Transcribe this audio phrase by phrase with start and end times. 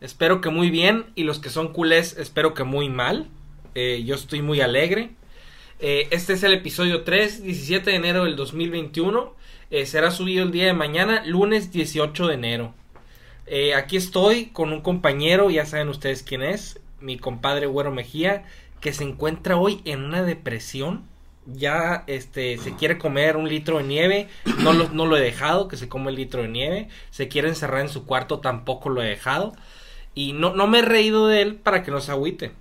[0.00, 3.28] Espero que muy bien y los que son culés espero que muy mal.
[3.74, 5.10] Eh, yo estoy muy alegre.
[5.78, 9.34] Eh, este es el episodio 3, 17 de enero del 2021.
[9.70, 12.74] Eh, será subido el día de mañana, lunes 18 de enero.
[13.46, 18.44] Eh, aquí estoy con un compañero, ya saben ustedes quién es, mi compadre Güero Mejía,
[18.80, 21.04] que se encuentra hoy en una depresión.
[21.46, 25.68] Ya este se quiere comer un litro de nieve, no lo, no lo he dejado,
[25.68, 26.88] que se come el litro de nieve.
[27.10, 29.54] Se quiere encerrar en su cuarto, tampoco lo he dejado.
[30.16, 32.52] Y no, no me he reído de él para que no se agüite.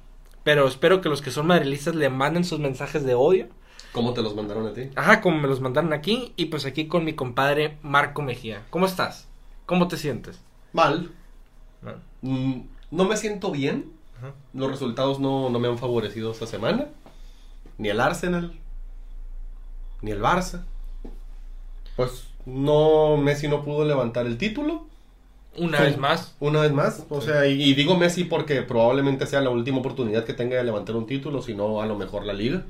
[0.43, 3.47] Pero espero que los que son madrilistas le manden sus mensajes de odio.
[3.93, 4.89] ¿Cómo te los mandaron a ti?
[4.95, 6.33] Ajá, como me los mandaron aquí.
[6.35, 8.63] Y pues aquí con mi compadre Marco Mejía.
[8.69, 9.27] ¿Cómo estás?
[9.65, 10.39] ¿Cómo te sientes?
[10.73, 11.11] Mal.
[11.81, 11.93] ¿No?
[12.21, 13.91] Mm, No me siento bien.
[14.17, 14.33] Ajá.
[14.53, 16.89] Los resultados no, no me han favorecido esta semana.
[17.77, 18.53] Ni el Arsenal.
[20.02, 20.65] Ni el Barça.
[21.95, 24.87] Pues no, Messi no pudo levantar el título.
[25.58, 25.84] Una Sí.
[25.86, 26.36] vez más.
[26.39, 27.03] Una vez más.
[27.09, 27.28] O Sí.
[27.28, 30.95] sea, y, y digo Messi porque probablemente sea la última oportunidad que tenga de levantar
[30.95, 32.64] un título, si no a lo mejor la liga.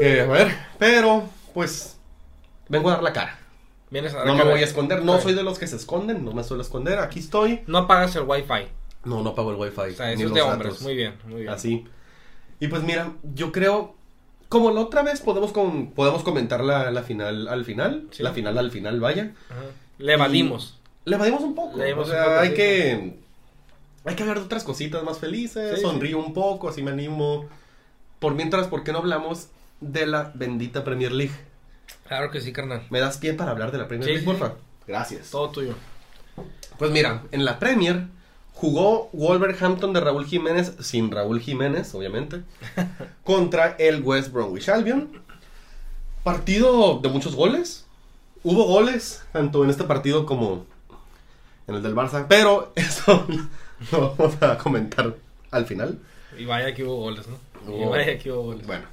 [0.00, 1.98] Eh, a ver, pero pues
[2.68, 3.38] vengo a dar la cara.
[3.90, 4.50] Vienes a No me cara.
[4.50, 7.18] voy a esconder, no soy de los que se esconden, no me suelo esconder, aquí
[7.20, 7.62] estoy.
[7.66, 8.68] No apagas el wifi.
[9.04, 9.92] No, no pago el wifi.
[9.92, 10.52] O sea, eso es de datos.
[10.52, 10.82] hombres.
[10.82, 11.52] Muy bien, muy bien.
[11.52, 11.84] Así.
[12.60, 13.94] Y pues mira, yo creo,
[14.48, 18.22] como la otra vez podemos, con, podemos comentar la, la final al final, Sí.
[18.22, 19.32] la final al final, vaya.
[19.50, 19.60] Ajá.
[19.98, 20.77] Le evadimos.
[21.08, 21.78] Le evadimos un poco.
[21.78, 23.18] Le o sea, hay que,
[24.04, 27.48] hay que hablar de otras cositas más felices, Sí, sonrío un poco, así me animo.
[28.18, 29.48] Por mientras, ¿por qué no hablamos
[29.80, 31.34] de la bendita Premier League?
[32.06, 32.86] Claro que sí, carnal.
[32.90, 34.54] ¿Me das pie para hablar de la Premier Sí, League, porfa?
[34.86, 35.30] Gracias.
[35.30, 35.74] Todo tuyo.
[36.78, 38.06] Pues mira, en la Premier
[38.52, 42.42] jugó Wolverhampton de Raúl Jiménez, sin Raúl Jiménez, obviamente,
[43.24, 45.22] contra el West Bromwich Albion.
[46.24, 47.86] Partido de muchos goles.
[48.42, 50.66] Hubo goles, tanto en este partido como
[51.68, 53.26] en el del Barça, pero eso
[53.92, 55.14] lo vamos a comentar
[55.50, 55.98] al final.
[56.36, 57.38] Y vaya que hubo goles, ¿no?
[57.72, 58.66] Y vaya que hubo goles.
[58.66, 58.84] Bueno.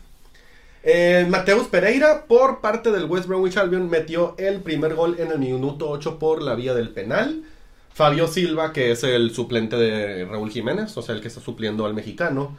[0.83, 5.39] Eh, Mateus Pereira, por parte del West Bromwich Albion, metió el primer gol en el
[5.39, 7.43] minuto 8 por la vía del penal.
[7.91, 11.85] Fabio Silva, que es el suplente de Raúl Jiménez, o sea, el que está supliendo
[11.85, 12.57] al mexicano,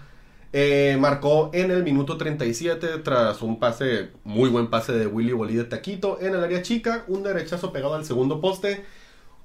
[0.53, 5.55] eh, marcó en el minuto 37 tras un pase, muy buen pase de Willy Bolí
[5.55, 8.85] de Taquito en el área chica, un derechazo pegado al segundo poste.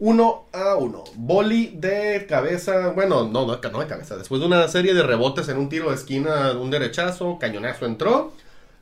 [0.01, 1.03] 1 a 1.
[1.15, 4.17] Boli de cabeza, bueno, no, no, no de cabeza.
[4.17, 8.33] Después de una serie de rebotes en un tiro de esquina, un derechazo, cañonazo entró.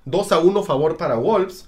[0.06, 1.68] 2 a 1 favor para Wolves.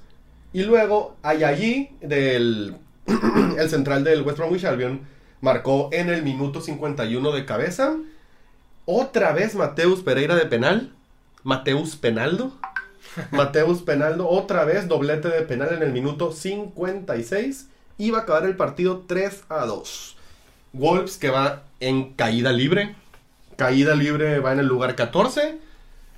[0.53, 2.75] Y luego Ayayi, del
[3.57, 5.01] el central del West Bromwich Albion,
[5.41, 7.97] marcó en el minuto 51 de cabeza.
[8.85, 10.93] Otra vez Mateus Pereira de penal.
[11.43, 12.53] Mateus Penaldo.
[13.31, 17.67] Mateus Penaldo, otra vez doblete de penal en el minuto 56.
[17.97, 20.17] Iba a acabar el partido 3 a 2.
[20.73, 22.95] Wolves que va en caída libre.
[23.55, 25.59] Caída libre va en el lugar 14.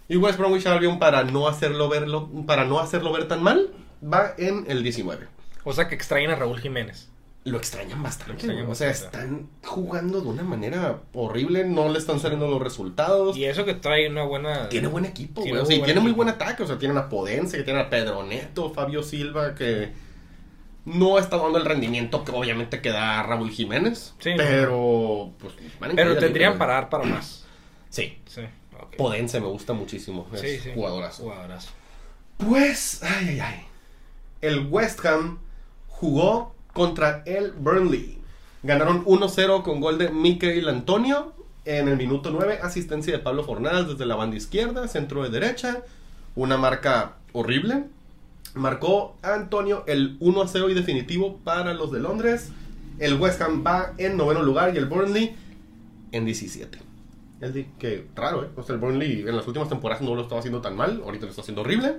[0.08, 3.70] Y West Bromwich Albion para no hacerlo verlo, para no hacerlo ver tan mal,
[4.04, 5.28] va en el 19.
[5.64, 7.10] O sea que extraen a Raúl Jiménez.
[7.46, 8.32] Lo extrañan bastante.
[8.32, 9.18] Lo extrañan o sea, bastante.
[9.18, 13.36] están jugando de una manera horrible, no le están saliendo los resultados.
[13.36, 14.70] Y eso que trae una buena.
[14.70, 15.54] Tiene buen equipo, güey.
[15.54, 16.64] O muy sea, y buen tiene muy buen ataque.
[16.64, 19.92] O sea, tiene a Podense, que tiene a Pedro Neto, Fabio Silva, que
[20.86, 24.14] no está dando el rendimiento que obviamente que da Raúl Jiménez.
[24.20, 27.46] Sí, pero, pues, van Pero tendrían libre, para más.
[27.90, 28.18] Sí.
[28.26, 28.42] Sí.
[28.98, 30.28] Podense me gusta muchísimo.
[30.34, 30.72] Es Sí, sí.
[30.74, 31.24] jugadorazo.
[31.24, 31.70] Jugadorazo.
[32.38, 33.66] Pues, ay, ay, ay.
[34.42, 35.40] El West Ham
[35.88, 38.20] jugó contra el Burnley.
[38.64, 41.34] Ganaron 1-0 con gol de Mikel Antonio
[41.66, 42.60] en el minuto 9.
[42.62, 45.84] Asistencia de Pablo Fornals desde la banda izquierda, centro de derecha.
[46.36, 47.86] Una marca horrible.
[48.56, 52.50] Marcó Antonio el 1-0 y definitivo para los de Londres.
[53.00, 55.36] El West Ham va en noveno lugar y el Burnley
[56.12, 56.78] en 17.
[57.42, 58.50] El di- que raro, ¿eh?
[58.70, 61.02] El Burnley en las últimas temporadas no lo estaba haciendo tan mal.
[61.04, 61.98] Ahorita lo está haciendo horrible.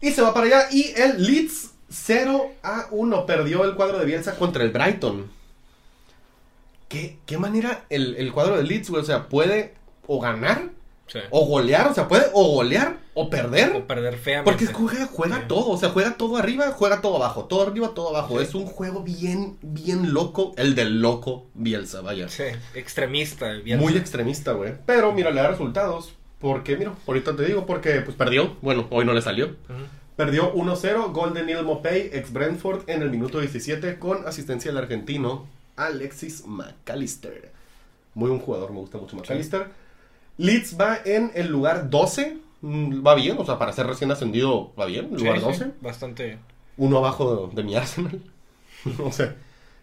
[0.00, 0.62] Y se va para allá.
[0.70, 5.30] Y el Leeds 0 a 1 perdió el cuadro de Bielsa contra el Brighton.
[6.88, 8.90] ¿Qué, qué manera el, el cuadro de Leeds?
[8.90, 9.74] O sea, puede
[10.06, 10.70] o ganar
[11.08, 11.18] Sí.
[11.30, 13.74] O golear, o sea, puede o golear o perder.
[13.74, 14.50] O perder feamente.
[14.50, 15.42] Porque juega, juega Sí.
[15.48, 18.38] todo, o sea, juega todo arriba, juega todo abajo, todo arriba, todo abajo.
[18.38, 18.44] Sí.
[18.44, 22.28] Es un juego bien, bien loco, el del loco Bielsa, vaya.
[22.28, 22.44] Sí,
[22.74, 23.52] extremista.
[23.54, 23.78] bien.
[23.80, 24.74] Muy extremista, güey.
[24.86, 26.12] Pero mira, le da resultados.
[26.38, 28.56] Porque, mira, ahorita te digo, porque pues perdió.
[28.62, 29.56] Bueno, hoy no le salió.
[30.14, 34.78] Perdió 1-0, gol de Neil Mopey, ex Brentford, en el minuto 17, con asistencia del
[34.78, 35.46] argentino
[35.76, 37.50] Alexis McAllister.
[38.14, 39.66] Muy buen jugador, me gusta mucho McAllister.
[40.38, 42.38] Leeds va en el lugar 12.
[42.62, 45.10] mm, Va bien, o sea, para ser recién ascendido, va bien.
[45.12, 45.72] Lugar sí, 12.
[45.80, 46.38] bastante.
[46.78, 48.22] Uno abajo de, de mi Arsenal.
[49.04, 49.36] o sea.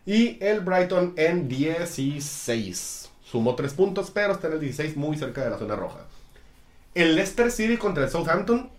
[0.05, 3.09] Y el Brighton en 16.
[3.23, 6.05] Sumó 3 puntos, pero está en el 16, muy cerca de la zona roja.
[6.93, 8.69] El Leicester City contra el Southampton,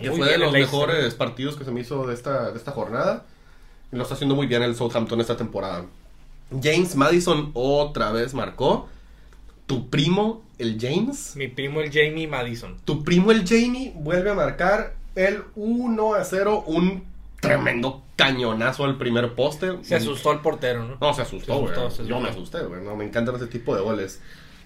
[0.00, 0.88] que Muy fue de los Leicester.
[0.88, 3.26] mejores partidos que se me hizo de esta, de esta jornada.
[3.92, 5.86] Y lo está haciendo muy bien el Southampton esta temporada.
[6.62, 8.88] James Madison otra vez marcó.
[9.66, 11.34] Tu primo, el James.
[11.36, 12.76] Mi primo el Jamie Madison.
[12.84, 16.64] Tu primo, el Jamie, vuelve a marcar el 1 a 0.
[16.66, 17.04] Un
[17.40, 19.78] tremendo cañonazo al primer poste.
[19.82, 20.98] Se asustó el portero, ¿no?
[21.00, 21.72] No, se asustó, Se güey.
[21.72, 22.82] asustó, se Yo me asusté, güey.
[22.82, 24.20] No, me encantan ese tipo de goles.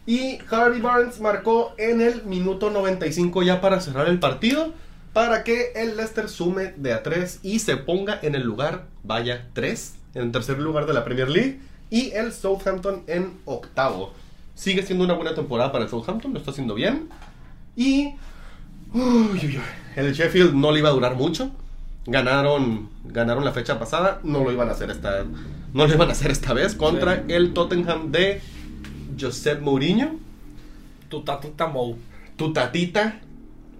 [0.06, 4.72] Y Harvey Barnes marcó en el minuto 95 ya para cerrar el partido.
[5.12, 9.48] Para que el Leicester sume de a 3 y se ponga en el lugar, vaya,
[9.52, 9.94] 3.
[10.14, 11.60] En el tercer lugar de la Premier League.
[11.88, 14.12] Y el Southampton en octavo.
[14.54, 17.08] Sigue siendo una buena temporada para el Southampton, lo está haciendo bien.
[17.76, 18.14] Y.
[18.92, 19.60] uy, uy, uy,
[19.96, 21.50] el Sheffield no le iba a durar mucho.
[22.06, 25.24] Ganaron, ganaron la fecha pasada, no lo iban a hacer esta,
[25.72, 27.32] no lo iban a hacer esta vez contra Sí.
[27.32, 28.42] el Tottenham de
[29.18, 30.16] Josep Mourinho,
[31.08, 31.96] Tu tatita Mou.
[32.36, 33.20] tu tatita,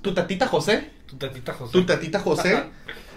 [0.00, 1.72] tu tatita José, Tu tatita José.
[1.72, 2.64] tu tatita José.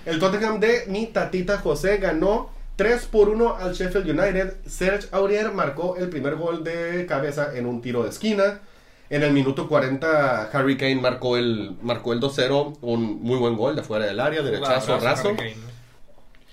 [0.06, 4.56] El Tottenham de mi tatita José ganó 3 por 1 al Sheffield United.
[4.66, 8.62] Serge Aurier marcó el primer gol de cabeza en un tiro de esquina.
[9.10, 13.76] En el minuto 40 Harry Kane marcó el, marcó el 2-0, un muy buen gol
[13.76, 15.30] de fuera del área, derechazo, raso.
[15.30, 15.78] Harry Kane, ¿no?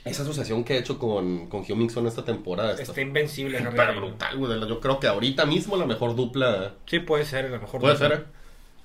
[0.04, 3.74] Esa asociación que he hecho con, con Hugh Mixon esta temporada está Está invencible Harry
[3.76, 4.00] Kane.
[4.00, 4.60] brutal, güey.
[4.68, 7.80] Yo creo que ahorita mismo la mejor dupla Sí, puede ser, a lo mejor.
[7.80, 7.98] puede no.
[7.98, 8.26] ser.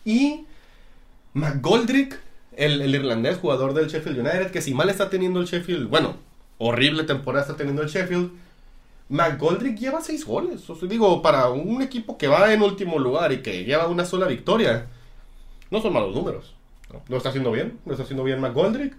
[0.06, 0.46] Y
[1.34, 2.20] McGoldrick,
[2.56, 6.16] el, el irlandés jugador del Sheffield United, que si mal está teniendo el Sheffield, bueno,
[6.60, 8.32] horrible temporada está teniendo el Sheffield.
[9.10, 10.70] McGoldrick lleva seis goles.
[10.70, 14.06] O sea, digo, para un equipo que va en último lugar y que lleva una
[14.06, 14.86] sola victoria,
[15.72, 16.54] no son malos números.
[17.08, 17.18] ¿no?
[17.18, 18.96] Está haciendo bien, lo está haciendo bien McGoldrick.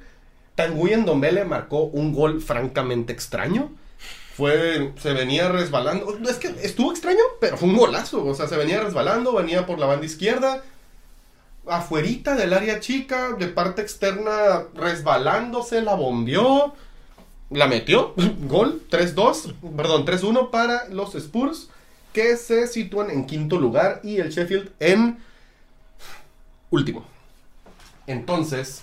[0.57, 3.71] Tanguy Ndombele marcó un gol francamente extraño.
[4.37, 6.19] Fue, se venía resbalando.
[6.29, 8.25] Es que estuvo extraño, pero fue un golazo.
[8.25, 10.63] O sea, se venía resbalando, venía por la banda izquierda.
[11.67, 16.75] Afuerita del área chica, de parte externa, resbalándose, la bombeó.
[17.51, 18.15] La metió.
[18.43, 21.69] Gol 3-2, perdón, 3-1 para los Spurs,
[22.13, 25.19] que se sitúan en quinto lugar y el Sheffield en
[26.71, 27.05] último.
[28.07, 28.83] Entonces,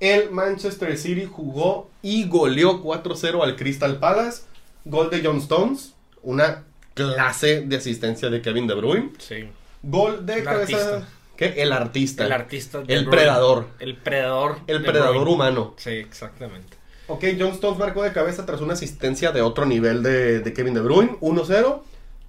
[0.00, 4.42] el Manchester City jugó y goleó 4-0 al Crystal Palace.
[4.84, 6.62] Gol de John Stones, una
[6.94, 9.12] clase de asistencia de Kevin De Bruyne.
[9.18, 9.48] Sí.
[9.82, 10.76] Gol de El cabeza.
[10.76, 11.08] artista.
[11.36, 11.46] ¿Qué?
[11.62, 12.26] El artista.
[12.26, 12.80] El artista.
[12.82, 13.16] de El Bruyne.
[13.22, 13.66] predador.
[13.80, 14.58] El predador.
[14.66, 15.32] El predador Bruyne.
[15.34, 15.74] humano.
[15.78, 16.76] Sí, exactamente.
[17.06, 20.74] Ok, John Stones marcó de cabeza tras una asistencia de otro nivel de, de Kevin
[20.74, 21.18] De Bruyne.
[21.20, 21.80] 1-0.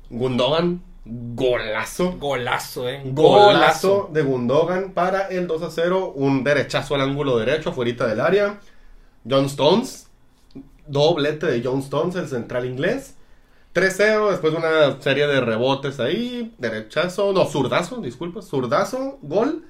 [0.10, 2.14] Gundogan, golazo.
[2.20, 3.02] Golazo, eh.
[3.06, 6.14] Golazo de Gundogan para el 2 0.
[6.16, 8.60] Un derechazo al ángulo derecho, afuera del área.
[9.28, 10.08] John Stones,
[10.88, 13.16] doblete de John Stones, el central inglés.
[13.74, 16.54] 3-0, después de una serie de rebotes ahí.
[16.58, 19.66] Derechazo, no, zurdazo, disculpa, zurdazo, gol.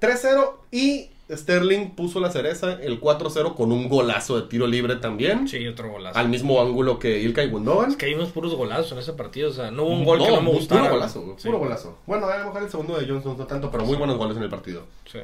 [0.00, 5.46] 3-0 y Sterling puso la cereza, el 4-0 con un golazo de tiro libre también.
[5.48, 6.18] Sí, otro golazo.
[6.18, 7.90] Al mismo ángulo que Ilkay Gundogan.
[7.90, 9.50] Es que hay unos puros golazos en ese partido.
[9.50, 10.82] O sea, no hubo un gol que no me gustara.
[10.82, 11.46] Puro golazo, Sí.
[11.48, 11.98] puro golazo.
[12.06, 14.42] Bueno, a lo mejor el segundo de Johnson no tanto, pero muy buenos goles en
[14.42, 14.86] el partido.
[15.10, 15.20] Sí.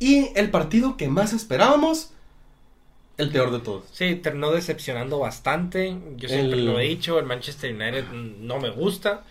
[0.00, 2.12] Y el partido que más esperábamos,
[3.16, 3.84] el peor de todos.
[3.92, 5.96] Sí, terminó decepcionando bastante.
[6.16, 9.24] Yo siempre El- lo he dicho, el Manchester United no me gusta.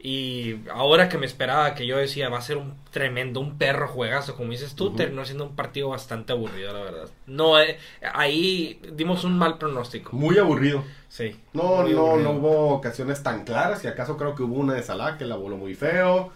[0.00, 3.88] Y ahora que me esperaba, que yo decía, va a ser un tremendo, un perro
[3.88, 4.96] juegazo, como dices tú, Ujú.
[4.96, 7.08] terminó siendo un partido bastante aburrido, la verdad.
[7.26, 7.78] No, eh,
[8.14, 10.14] ahí dimos un mal pronóstico.
[10.16, 10.84] Muy aburrido.
[11.08, 11.36] Sí.
[11.52, 12.16] No, no, aburrido.
[12.18, 13.82] no hubo ocasiones tan claras.
[13.84, 16.30] Y acaso creo que hubo una de Salah que la voló muy feo.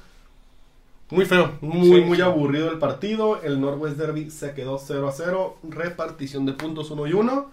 [1.11, 2.23] Muy feo, muy, Sí, muy sí.
[2.23, 3.41] aburrido el partido.
[3.43, 5.59] El Northwest Derby se quedó 0 a 0.
[5.63, 7.51] Repartición de puntos 1 y 1.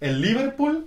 [0.00, 0.86] El Liverpool,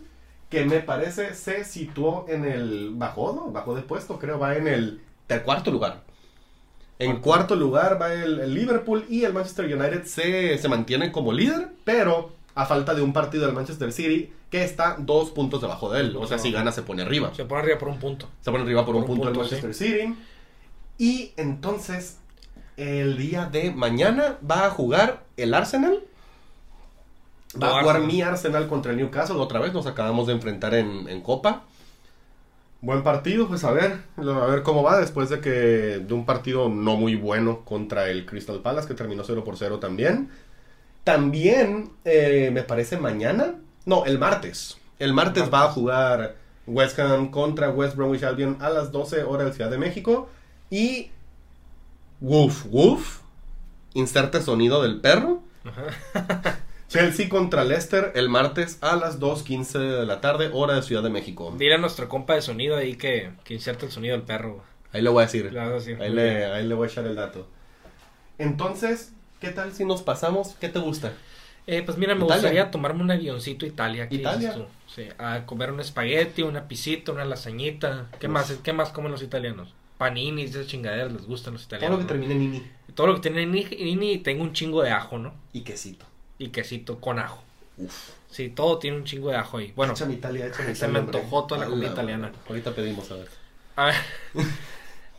[0.49, 2.91] que me parece se situó en el.
[2.93, 3.51] Bajó, ¿no?
[3.51, 5.01] Bajó de puesto, creo, va en el
[5.43, 6.03] cuarto lugar.
[6.99, 11.31] En cuarto lugar va el, el Liverpool y el Manchester United se, se mantiene como
[11.31, 15.91] líder, pero a falta de un partido del Manchester City que está dos puntos debajo
[15.91, 16.17] de él.
[16.17, 17.31] O sea, si gana se pone arriba.
[17.35, 18.27] Se pone arriba por un punto.
[18.41, 20.15] Se pone arriba por, un, Por un punto, punto, el Manchester City.
[20.97, 22.17] Y entonces
[22.77, 26.01] el día de mañana va a jugar el Arsenal.
[27.61, 28.07] Va a jugar Arsenal.
[28.07, 29.73] mi Arsenal contra el Newcastle otra vez.
[29.73, 31.63] Nos acabamos de enfrentar en, en Copa.
[32.79, 36.69] Buen partido, pues a ver, a ver cómo va después de que de un partido
[36.69, 40.29] no muy bueno contra el Crystal Palace que terminó 0 por 0 también.
[41.03, 44.77] También eh, me parece mañana, no, el martes.
[44.99, 46.35] El martes va a jugar
[46.67, 50.29] West Ham contra West Bromwich Albion a las 12 horas de Ciudad de México
[50.69, 51.09] y
[52.21, 53.21] woof woof
[53.95, 55.41] inserte sonido del perro.
[56.89, 61.09] Chelsea contra Leicester el martes a las 2.15 de la tarde, hora de Ciudad de
[61.09, 61.53] México.
[61.57, 64.63] Dile a nuestro compa de sonido ahí que, que inserte el sonido del perro.
[64.93, 65.51] Ahí le voy a decir.
[65.99, 67.47] Ahí le, ahí le voy a echar el dato.
[68.37, 70.55] Entonces, ¿qué tal si nos pasamos?
[70.59, 71.11] ¿Qué te gusta?
[71.65, 72.35] Eh, pues mira, me Italia.
[72.41, 74.07] gustaría tomarme un avioncito a Italia.
[74.07, 74.55] ¿qué Italia.
[74.87, 78.07] Sí, a comer un espagueti, una pisita, una lasañita.
[78.19, 78.33] ¿Qué Uf.
[78.33, 78.51] más?
[78.63, 79.73] ¿Qué más comen los italianos?
[79.97, 81.99] Paninis, esas chingaderas les gustan los Todo italianos.
[81.99, 82.19] lo que ¿no?
[82.21, 82.71] termine en Nini.
[82.95, 83.65] Todo lo que tiene ni,
[83.95, 85.33] ni tengo un chingo de ajo, ¿no?
[85.51, 86.05] Y quesito.
[86.37, 87.41] Y quesito con ajo.
[87.77, 88.11] Uf.
[88.29, 89.73] Sí, todo tiene un chingo de ajo ahí.
[89.75, 92.31] Bueno, échame Italia, échame se Italia, me antojó toda la comida italiana.
[92.47, 93.29] Ahorita pedimos, a ver.
[93.75, 93.95] a ver.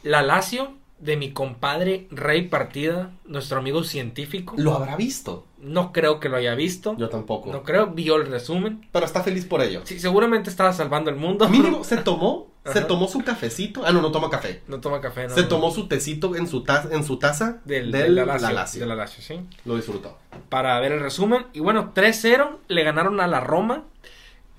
[0.03, 4.55] La Lazio de mi compadre Rey Partida, nuestro amigo científico.
[4.59, 5.47] ¿Lo habrá visto?
[5.59, 6.97] No creo que lo haya visto.
[6.97, 7.51] Yo tampoco.
[7.53, 8.87] No creo, vio el resumen.
[8.93, 9.83] Pero está feliz por ello.
[9.85, 11.49] Sí, seguramente estaba salvando el mundo.
[11.49, 13.83] Mínimo, se tomó, se tomó su cafecito.
[13.85, 14.63] Ah, no, no toma café.
[14.69, 15.35] No toma café, no.
[15.35, 15.49] se no.
[15.49, 18.53] tomó su tecito en su taza, en su taza del, del, de la la Lazio,
[18.53, 18.81] Lazio.
[18.81, 19.41] de la Lazio, sí.
[19.65, 20.19] Lo disfrutó.
[20.49, 21.47] Para ver el resumen.
[21.53, 23.85] Y bueno, 3-0 le ganaron a la Roma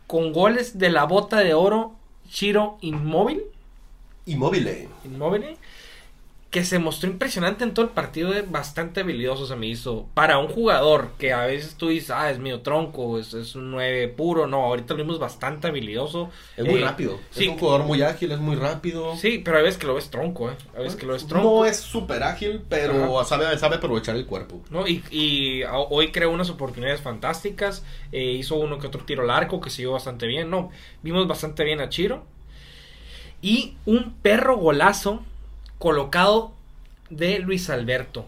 [0.07, 1.93] con goles de la bota de oro
[2.29, 3.43] Chiro Inmóvil.
[4.25, 4.87] Inmóvil.
[5.05, 5.57] Inmóvil.
[6.49, 10.07] Que se mostró impresionante en todo el partido, eh, bastante habilidoso se me hizo.
[10.15, 13.69] Para un jugador que a veces tú dices, ah, es medio tronco, es, es un
[13.69, 14.47] 9 puro.
[14.47, 16.31] No, ahorita lo vimos bastante habilidoso.
[16.57, 17.19] Es muy Eh, rápido.
[17.29, 17.43] sí.
[17.43, 19.15] Es un jugador muy ágil, es muy rápido.
[19.15, 20.55] Sí, pero a veces que lo ves tronco, eh.
[20.75, 21.47] A veces que lo ves tronco.
[21.59, 24.59] No es súper ágil, pero sabe, sabe aprovechar el cuerpo.
[24.71, 24.87] ¿no?
[24.87, 27.83] Y, hoy creó unas oportunidades fantásticas.
[28.11, 30.49] eh, hizo uno que otro tiro al arco que vio bastante bien.
[30.49, 30.71] No,
[31.03, 32.25] vimos bastante bien a Chiro.
[33.41, 35.23] Y un perro golazo
[35.79, 36.51] colocado
[37.09, 38.27] de Luis Alberto.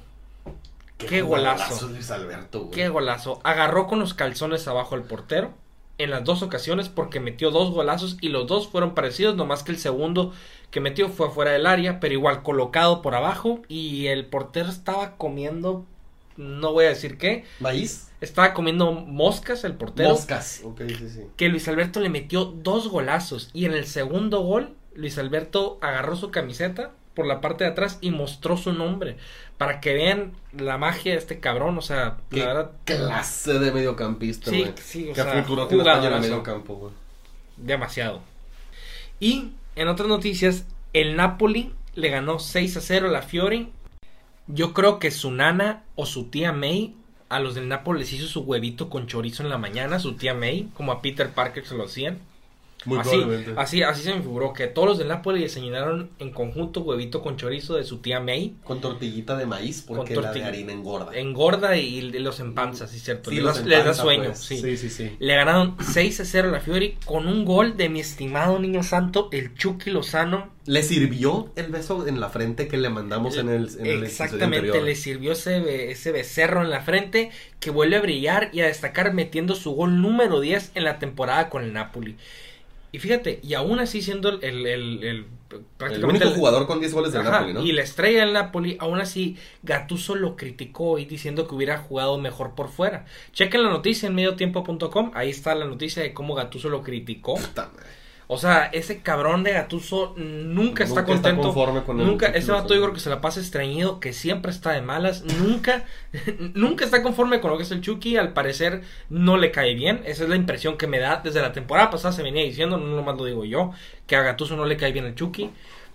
[0.97, 1.87] Qué golazo.
[1.87, 2.71] Luis Alberto, güey.
[2.71, 3.39] Qué golazo.
[3.43, 5.53] Agarró con los calzones abajo el portero.
[5.97, 9.71] En las dos ocasiones porque metió dos golazos y los dos fueron parecidos, nomás que
[9.71, 10.33] el segundo
[10.71, 15.17] que metió fue fuera del área, pero igual colocado por abajo y el portero estaba
[15.17, 15.85] comiendo,
[16.37, 18.09] no voy a decir qué, ¿Maíz?
[18.19, 20.61] estaba comiendo moscas el portero, Moscas.
[20.63, 21.21] Ok, sí, sí.
[21.37, 26.15] que Luis Alberto le metió dos golazos y en el segundo gol Luis Alberto agarró
[26.15, 29.17] su camiseta por la parte de atrás y mostró su nombre
[29.57, 33.71] para que vean la magia de este cabrón, o sea, Qué la verdad clase de
[33.71, 34.73] mediocampista, Sí, güey.
[34.81, 36.21] sí, o Qué sea, futuro tiene España en el jugadorazo.
[36.29, 36.93] mediocampo, güey.
[37.57, 38.21] demasiado.
[39.19, 43.67] Y en otras noticias, el Napoli le ganó 6 a 0 a la Fiore.
[44.47, 46.95] Yo creo que su nana o su tía May
[47.29, 50.33] a los del Napoli les hizo su huevito con chorizo en la mañana, su tía
[50.33, 52.19] May, como a Peter Parker se lo hacían.
[52.85, 53.53] Muy así, probablemente.
[53.57, 57.37] así, así se me figuró que todos los del Napoli desayunaron en conjunto huevito con
[57.37, 58.55] chorizo de su tía May.
[58.63, 61.15] Con tortillita de maíz, porque Con la de harina engorda.
[61.15, 63.29] Engorda y los empanza, sí, cierto.
[63.29, 64.39] Sí, les, los da- les da empanza, sueño, pues.
[64.39, 64.57] sí.
[64.57, 65.15] Sí, sí, sí.
[65.19, 68.81] Le ganaron 6 a 0 a la Fiori con un gol de mi estimado niño
[68.81, 70.49] santo, el Chucky Lozano.
[70.65, 74.03] Le sirvió el beso en la frente que le mandamos en el, en el episodio
[74.05, 78.67] Exactamente, le sirvió ese, ese becerro en la frente que vuelve a brillar y a
[78.67, 82.15] destacar metiendo su gol número 10 en la temporada con el Napoli.
[82.91, 85.25] Y fíjate, y aún así siendo el, el, el- el-
[85.77, 87.61] prácticamente único jugador con 10 goles del Ajá, Napoli, ¿no?
[87.63, 92.17] Y la estrella del Napoli, aún así, Gattuso lo criticó y diciendo que hubiera jugado
[92.17, 93.05] mejor por fuera.
[93.33, 97.35] Chequen la noticia en mediotiempo.com, ahí está la noticia de cómo Gattuso lo criticó.
[97.35, 97.89] Puta madre.
[98.33, 101.41] O sea, ese cabrón de Gattuso nunca está Nunca está contento.
[101.41, 104.53] conforme con el nunca, ese vato yo creo que se la pasa estreñido, que siempre
[104.53, 105.25] está de malas.
[105.25, 105.83] Nunca,
[106.53, 108.15] nunca está conforme con lo que es el Chucky.
[108.15, 109.99] Al parecer no le cae bien.
[110.05, 111.19] Esa es la impresión que me da.
[111.21, 113.73] Desde la temporada pasada se venía diciendo, no nomás lo digo yo,
[114.07, 115.49] que a Gattuso no le cae bien el Chucky.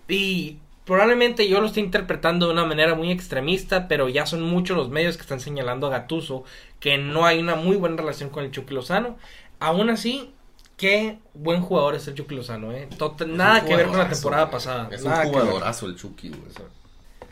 [0.06, 4.76] Y probablemente yo lo estoy interpretando de una manera muy extremista, pero ya son muchos
[4.76, 6.44] los medios que están señalando a Gattuso
[6.80, 9.16] que no hay una muy buena relación con el Chucky Lozano.
[9.58, 10.34] Aún así,
[10.76, 12.88] qué buen jugador es el Chucky Lozano, ¿eh?
[12.98, 14.88] Tot- nada que ver con la temporada pasada.
[14.92, 16.40] Es un jugadorazo el Chucky, güey.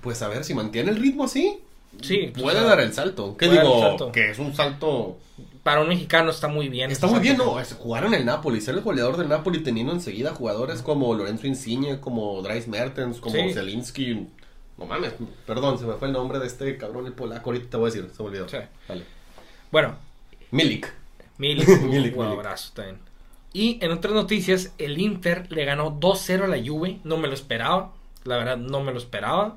[0.01, 1.61] Pues a ver si mantiene el ritmo así.
[2.03, 3.37] Sí, Puede o sea, dar el salto.
[3.37, 3.81] ¿Qué puede digo?
[3.81, 4.13] salto.
[4.13, 5.17] Que es un salto.
[5.63, 6.91] Para un mexicano está muy bien.
[6.91, 7.39] Está muy bien.
[7.39, 7.57] ¿no?
[7.79, 12.01] Jugar en el Napoli, ser el goleador del Napoli teniendo enseguida jugadores como Lorenzo Insigne,
[12.01, 13.53] como Dries Mertens, como Sí.
[13.55, 14.27] Zelinski.
[14.77, 15.13] No mames,
[15.47, 17.51] perdón, se me fue el nombre de este cabrón, el polaco.
[17.51, 18.49] Ahorita te voy a decir, se me olvidó.
[18.49, 18.57] Sí.
[18.89, 19.05] Vale.
[19.71, 19.95] Bueno,
[20.51, 20.93] Milik.
[21.39, 22.99] Milik, Milik, un abrazo también.
[23.55, 26.99] Y en otras noticias, el Inter le ganó 2-0 a la Juve.
[27.05, 27.93] No me lo esperaba.
[28.25, 29.57] La verdad, no me lo esperaba.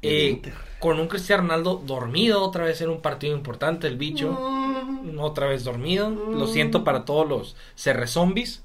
[0.00, 0.40] Eh,
[0.78, 4.32] con un Cristiano Ronaldo dormido otra vez en un partido importante, el bicho.
[4.32, 6.08] Mm, Otra vez dormido.
[6.10, 8.62] Lo siento para todos los CR zombies.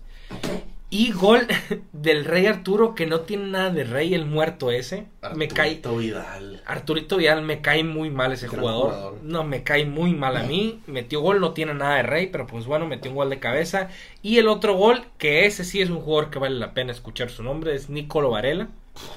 [0.89, 1.45] Y gol
[1.91, 5.07] del Rey Arturo, que no tiene nada de Rey, el muerto ese.
[5.35, 5.71] Me cae.
[5.71, 6.63] Arturito Vidal.
[6.65, 8.93] Arturito Vidal me cae muy mal ese jugador.
[8.93, 9.17] jugador.
[9.21, 10.81] No, me cae muy mal a mí.
[10.87, 13.89] Metió gol, no tiene nada de rey, pero pues bueno, metió un gol de cabeza.
[14.21, 17.29] Y el otro gol, que ese sí es un jugador que vale la pena escuchar
[17.29, 18.69] su nombre, es Nicolo Varela.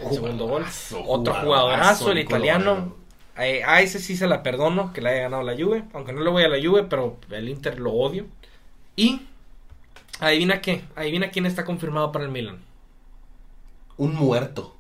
[0.05, 0.65] El segundo gol.
[1.07, 2.75] Otro jugadorazo, el italiano.
[2.75, 2.95] Varela.
[3.39, 5.85] Eh, a ese sí se la perdono, que le haya ganado la Juve.
[5.95, 8.27] Aunque no le voy a la Juve, pero el Inter lo odio.
[8.97, 9.23] Y
[10.21, 12.59] adivina qué, adivina quién está confirmado para el Milan.
[13.97, 14.77] Un muerto.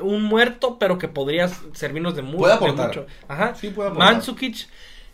[0.00, 2.86] un muerto, pero que podría servirnos de, mu- Puede de aportar.
[2.88, 3.06] mucho.
[3.28, 3.54] Ajá.
[3.54, 4.12] Sí, puede aportar.
[4.14, 4.68] Mandzukic,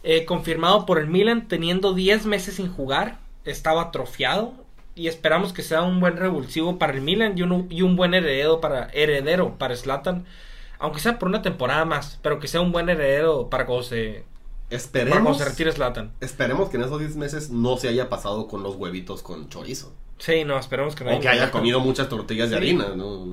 [0.05, 4.53] eh, confirmado por el Milan, teniendo 10 meses sin jugar, estaba atrofiado.
[4.95, 8.15] Y esperamos que sea un buen revulsivo para el Milan y un, y un buen
[8.15, 10.25] heredero para, heredero para Zlatan.
[10.79, 14.25] Aunque sea por una temporada más, pero que sea un buen heredero para cuando se,
[14.69, 16.13] cuando Esperemos, se retire Zlatan.
[16.21, 19.93] esperemos que en esos 10 meses no se haya pasado con los huevitos con chorizo.
[20.19, 22.63] Sí, no, esperemos que no O que haya comido muchas tortillas de Sí.
[22.63, 22.89] harina.
[22.97, 23.27] ¿no?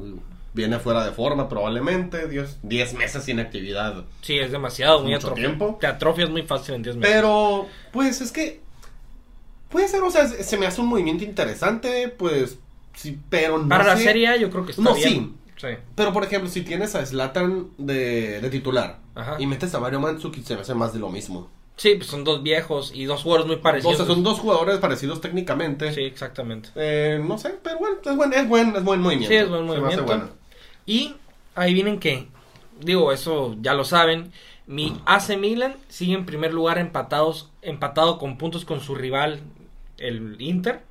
[0.54, 2.28] Viene fuera de forma probablemente.
[2.28, 4.04] Dios, 10 meses sin actividad.
[4.22, 5.78] Sí, es demasiado, muy Mucho tiempo.
[5.82, 7.12] Te atrofias muy fácil en 10 meses.
[7.16, 8.62] Pero, pues es que.
[9.70, 12.60] Puede ser, o sea, se me hace un movimiento interesante, pues.
[12.96, 13.68] Sí, pero no.
[13.70, 15.34] para la Serie yo creo que está No, bien.
[15.58, 15.68] Sí.
[15.96, 19.36] Pero por ejemplo, si tienes a Slatan de, de titular Ajá.
[19.40, 21.50] y metes a Mario Mandzukic, se me hace más de lo mismo.
[21.76, 23.96] Sí, pues son dos viejos y dos jugadores muy parecidos.
[23.96, 25.92] O sea, son dos jugadores parecidos técnicamente.
[25.92, 26.70] Sí, exactamente.
[26.76, 29.30] Eh, no sé, pero bueno, es buen, es buen, es buen movimiento.
[29.30, 30.06] Sí, es buen Se me hace movimiento.
[30.06, 30.30] bueno.
[30.86, 31.16] Y
[31.56, 32.28] adivinen qué.
[32.80, 34.32] Digo, eso ya lo saben.
[34.68, 39.42] Mi AC Milan sigue en primer lugar empatados, empatado con puntos con su rival,
[39.98, 40.84] el Inter.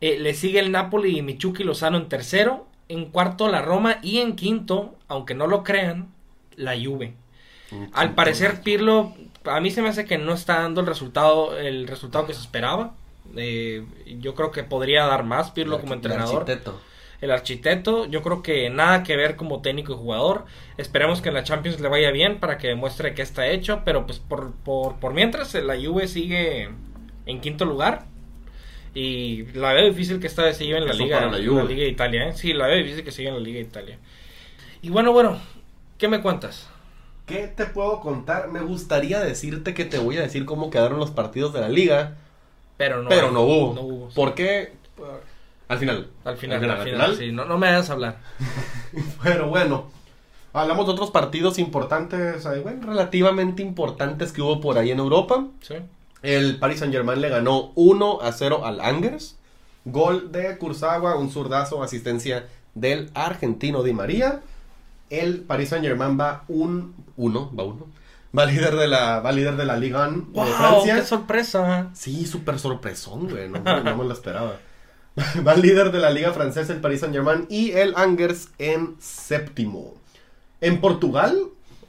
[0.00, 2.66] Eh, le sigue el Napoli y Michuki Lozano en tercero.
[2.88, 6.08] En cuarto la Roma y en quinto, aunque no lo crean,
[6.54, 7.14] la Juve.
[7.92, 11.86] Al parecer Pirlo, a mí se me hace que no está dando el resultado, el
[11.86, 12.94] resultado que se esperaba.
[13.36, 13.84] Eh,
[14.20, 16.42] yo creo que podría dar más Pirlo como El entrenador.
[16.42, 16.80] arquitecto.
[17.20, 20.44] El arquitecto, yo creo que nada que ver como técnico y jugador.
[20.76, 23.82] Esperemos que en la Champions le vaya bien para que demuestre que está hecho.
[23.84, 26.70] Pero pues por, por, por mientras la Juve sigue
[27.26, 28.06] en quinto lugar.
[28.94, 31.46] Y la veo difícil que esta vez se lleve en la Eso Liga, la en
[31.46, 31.64] Juve.
[31.64, 32.28] Liga de Italia.
[32.28, 32.32] ¿eh?
[32.34, 33.98] Sí, la veo difícil que se lleve en la Liga de Italia.
[34.80, 35.38] Y bueno, bueno,
[35.98, 36.70] ¿qué me cuentas?
[37.28, 38.48] ¿Qué te puedo contar?
[38.48, 42.16] Me gustaría decirte que te voy a decir cómo quedaron los partidos de la liga,
[42.78, 43.74] Pero no, pero no hubo.
[43.74, 44.08] No hubo.
[44.08, 44.72] ¿Por qué?
[45.68, 46.08] Al final.
[46.24, 48.16] Al final, al final, sí, no, no me hagas hablar.
[49.22, 49.90] Pero bueno,
[50.54, 55.46] hablamos de otros partidos importantes, eh, bueno, relativamente importantes que hubo por ahí en Europa.
[55.60, 55.74] Sí.
[56.22, 59.36] El Paris Saint Germain le ganó 1 a 0 al Angers.
[59.84, 64.40] Gol de Kurzawa, un zurdazo, asistencia del argentino Di María.
[65.10, 67.86] El Paris Saint Germain va un 1, va uno.
[68.36, 70.44] Va líder de la, va líder de la Liga 1 ¡Wow!
[70.44, 70.94] de Francia.
[70.96, 71.90] ¡Qué sorpresa!
[71.94, 73.48] Sí, súper sorpresón, güey.
[73.48, 74.56] No, no me lo esperaba.
[75.46, 79.94] Va líder de la liga francesa el Paris Saint Germain y el Angers en séptimo.
[80.60, 81.36] En Portugal,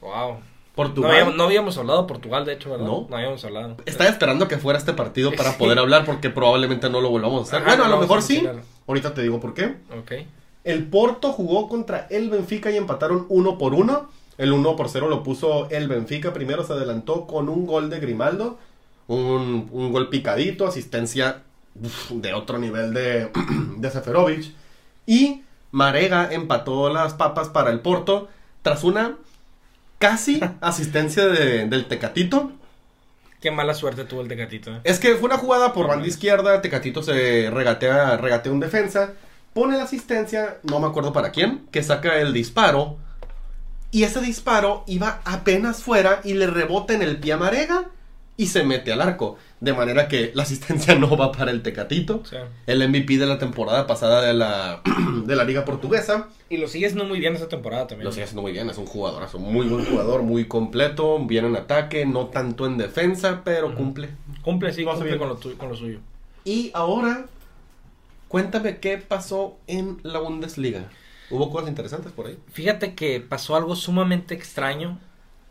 [0.00, 0.32] ¡Wow!
[0.32, 0.40] No
[0.74, 1.10] Portugal.
[1.10, 2.86] habíamos, no habíamos hablado de Portugal, de hecho, ¿verdad?
[2.86, 3.06] No.
[3.08, 3.76] No habíamos hablado.
[3.84, 7.42] Estaba esperando que fuera este partido para poder hablar porque probablemente no lo volvamos a
[7.42, 7.58] hacer.
[7.58, 8.42] Ajá, bueno, a lo mejor sí.
[8.88, 9.76] Ahorita te digo por qué.
[9.96, 10.12] Ok.
[10.64, 14.10] El Porto jugó contra el Benfica y empataron uno por uno.
[14.38, 16.32] El 1 por 0 lo puso el Benfica.
[16.32, 18.58] Primero se adelantó con un gol de Grimaldo.
[19.06, 21.42] Un, un gol picadito, asistencia
[21.82, 23.30] uf, de otro nivel de,
[23.76, 24.52] de Seferovic.
[25.06, 25.42] Y
[25.72, 28.28] Marega empató las papas para el Porto
[28.62, 29.16] tras una
[29.98, 32.52] casi asistencia de- del Tecatito.
[33.40, 34.70] Qué mala suerte tuvo el Tecatito.
[34.72, 34.80] ¿eh?
[34.84, 39.14] Es que fue una jugada por banda izquierda, Tecatito se regatea, regatea un defensa,
[39.52, 42.96] pone la asistencia, no me acuerdo para quién, que saca el disparo.
[43.90, 47.90] Y ese disparo iba apenas fuera y le rebota en el pie a Marega
[48.40, 49.36] y se mete al arco.
[49.60, 52.22] De manera que la asistencia no va para el Tecatito.
[52.66, 54.80] El MVP de la temporada pasada de la,
[55.26, 56.28] de la Liga Portuguesa.
[56.48, 58.06] y lo sigue haciendo muy bien esta temporada también.
[58.06, 61.56] Lo sigue haciendo muy bien, es un jugadorazo, muy buen jugador, muy completo, bien en
[61.56, 64.08] ataque, no tanto en defensa, pero cumple.
[64.40, 65.18] Cumple, sí, cumple bien.
[65.18, 65.98] con lo, con lo suyo.
[66.44, 67.26] Y ahora,
[68.30, 70.88] cuéntame qué pasó en la Bundesliga.
[71.30, 72.38] ¿Hubo cosas interesantes por ahí?
[72.52, 75.00] Fíjate que pasó algo sumamente extraño.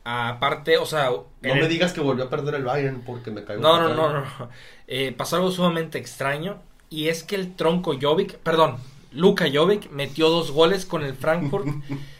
[0.05, 1.09] Aparte, o sea...
[1.09, 3.61] No me el- digas que volvió a perder el Bayern porque me caigo.
[3.61, 4.21] No, no, no, no.
[4.21, 4.49] no.
[4.87, 6.61] Eh, pasó algo sumamente extraño.
[6.89, 8.77] Y es que el tronco Jovic, perdón,
[9.11, 11.67] Luka Jovic metió dos goles con el Frankfurt.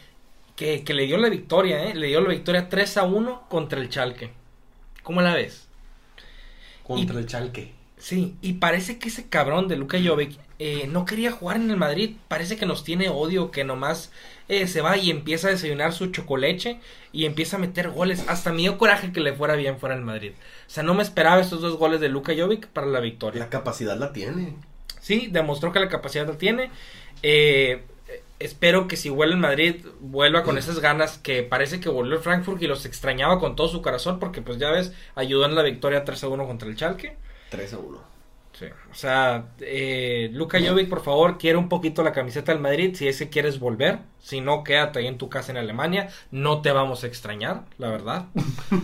[0.56, 1.94] que, que le dio la victoria, ¿eh?
[1.94, 4.30] Le dio la victoria 3 a 1 contra el Schalke.
[5.02, 5.66] ¿Cómo la ves?
[6.84, 7.72] Contra Y- el Chalque.
[7.96, 11.78] Sí, y parece que ese cabrón de Luka Jovic eh, no quería jugar en el
[11.78, 12.16] Madrid.
[12.28, 14.12] Parece que nos tiene odio, que nomás
[14.46, 16.80] eh, se va y empieza a desayunar su chocoleche
[17.12, 18.26] y empieza a meter goles.
[18.28, 20.32] Hasta me dio coraje que le fuera bien fuera el Madrid.
[20.66, 23.40] O sea, no me esperaba estos dos goles de Luka Jovic para la victoria.
[23.40, 24.54] La capacidad la tiene.
[25.00, 26.70] Sí, demostró que la capacidad la tiene.
[27.22, 27.82] Eh,
[28.38, 32.20] espero que si vuelve el Madrid vuelva con esas ganas que parece que volvió el
[32.20, 35.62] Frankfurt y los extrañaba con todo su corazón porque pues ya ves, ayudó en la
[35.62, 37.16] victoria 3 a 1 contra el Schalke.
[37.48, 38.09] 3 a 1.
[38.60, 40.58] Sí, o sea, eh, Luka
[40.90, 44.00] por favor, quiere un poquito la camiseta del Madrid si es que quieres volver.
[44.18, 46.10] Si no, quédate ahí en tu casa en Alemania.
[46.30, 48.26] No te vamos a extrañar, la verdad.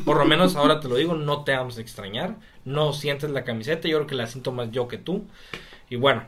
[0.07, 2.37] Por lo menos ahora te lo digo, no te vamos a extrañar.
[2.65, 5.27] No sientes la camiseta, yo creo que la siento más yo que tú.
[5.91, 6.25] Y bueno,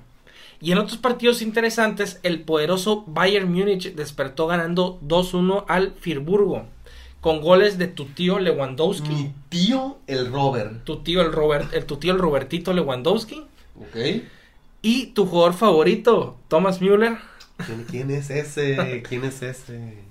[0.60, 6.66] y en otros partidos interesantes, el poderoso Bayern Múnich despertó ganando 2-1 al Firburgo.
[7.20, 9.08] Con goles de tu tío Lewandowski.
[9.08, 10.84] Mi tío, el Robert.
[10.84, 13.44] Tu tío el Robert, el tu tío el Robertito Lewandowski.
[13.76, 13.96] Ok.
[14.82, 17.16] Y tu jugador favorito, Thomas Müller.
[17.66, 19.02] ¿Quién, quién es ese?
[19.08, 20.06] ¿Quién es ese?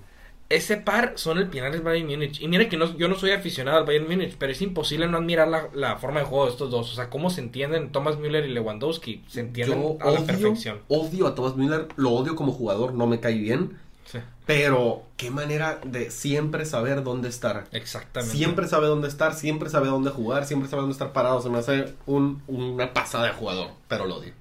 [0.50, 2.42] Ese par son el pilar del Bayern Múnich.
[2.42, 5.18] Y mira que no, yo no soy aficionado al Bayern Múnich, pero es imposible no
[5.18, 6.92] admirar la, la forma de juego de estos dos.
[6.92, 9.24] O sea, cómo se entienden Thomas Müller y Lewandowski.
[9.28, 10.80] Se entienden Yo a la perfección.
[10.88, 13.78] odio a Thomas Müller, lo odio como jugador, no me cae bien.
[14.10, 17.66] Sí, Pero qué manera de siempre saber dónde estar.
[17.74, 18.36] exactamente.
[18.36, 21.42] Siempre sabe dónde estar, siempre sabe dónde jugar, siempre sabe dónde estar parado.
[21.42, 24.34] Se me hace un- una pasada de jugador, pero lo odio.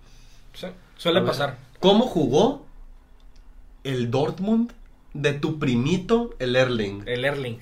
[0.55, 1.59] Sí, suele ver, pasar.
[1.81, 2.65] ¿Cómo jugó
[3.85, 4.73] el Dortmund
[5.15, 7.03] de tu primito, el Erling?
[7.07, 7.59] El Erling.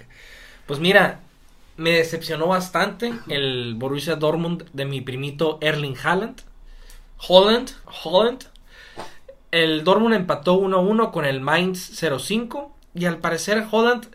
[0.67, 1.21] Pues mira,
[1.77, 6.43] me decepcionó bastante el Borussia Dortmund de mi primito Erling Haaland.
[7.27, 7.71] Holland,
[8.03, 8.45] Holland.
[9.55, 14.09] El Dortmund empató 1-1 con el Mainz 0-5 y al parecer Holland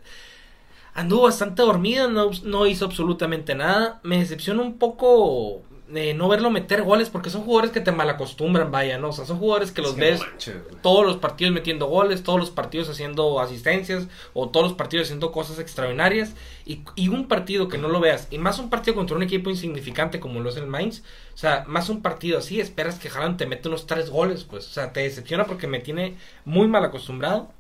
[0.94, 4.02] anduvo bastante dormido, no, hizo absolutamente nada.
[4.04, 5.62] Me decepciona un poco
[5.96, 9.10] eh, no verlo meter goles porque son jugadores que te malacostumbran, vaya, ¿no?
[9.10, 10.22] O sea, son jugadores que los ves
[10.82, 15.32] todos los partidos metiendo goles, todos los partidos haciendo asistencias o todos los partidos haciendo
[15.32, 16.34] cosas extraordinarias
[16.66, 19.50] y, y un partido que no lo veas y más un partido contra un equipo
[19.50, 23.38] insignificante como lo es el Mainz, o sea, más un partido así, esperas que Haaland
[23.38, 26.84] te mete unos tres goles, pues, o sea, te decepciona porque me tiene muy mal
[26.84, 27.52] acostumbrado.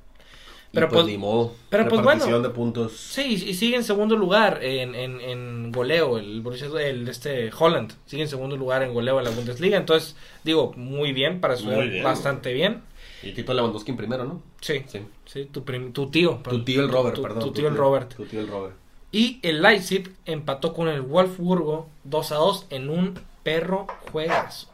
[0.71, 1.55] Pero Y pues, pues- ni modo.
[1.69, 2.41] pero pues bueno.
[2.41, 2.93] de puntos.
[2.95, 6.43] Sí, y sigue en segundo lugar en, en, en goleo, el
[6.79, 11.11] el este Holland, sigue en segundo lugar en goleo en la Bundesliga, entonces digo, muy
[11.11, 12.03] bien para su bien.
[12.03, 12.81] bastante bien.
[13.23, 14.41] Y Tito Lewandowski en primero, ¿no?
[14.61, 14.99] Sí, Sí.
[15.25, 16.39] sí, tu, prim- tu tío.
[16.43, 17.39] Tu tío el Robert, tu, perdón.
[17.43, 18.13] Tu tío el Robert.
[18.15, 18.75] Tu tío el Robert.
[19.11, 24.67] Y el Leipzig empató con el Wolfsburgo 2 a 2 en un perro juegazo.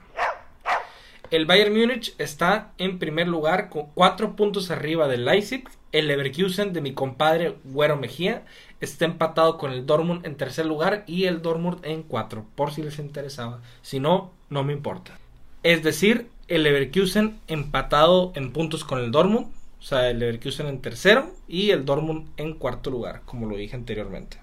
[1.31, 5.63] El Bayern Múnich está en primer lugar con cuatro puntos arriba del Leipzig.
[5.95, 8.43] El Leverkusen de mi compadre Güero Mejía
[8.81, 12.83] está empatado con el Dortmund en tercer lugar y el Dortmund en cuatro, por si
[12.83, 13.61] les interesaba.
[13.81, 15.17] Si no, no me importa.
[15.63, 19.47] Es decir, el Leverkusen empatado en puntos con el Dortmund.
[19.79, 23.77] O sea, el Leverkusen en tercero y el Dortmund en cuarto lugar, como lo dije
[23.77, 24.37] anteriormente.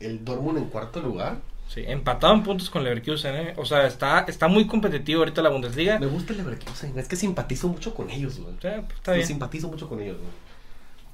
[0.00, 1.36] ¿El Dortmund en cuarto lugar?
[1.68, 3.54] Sí, empatado en puntos con Leverkusen, ¿eh?
[3.56, 6.00] O sea, está, está muy competitivo ahorita la Bundesliga.
[6.00, 6.98] Me gusta el Leverkusen.
[6.98, 8.54] Es que simpatizo mucho con ellos, güey.
[8.54, 9.26] Sí, pues, está bien.
[9.28, 10.47] Simpatizo mucho con ellos, güey.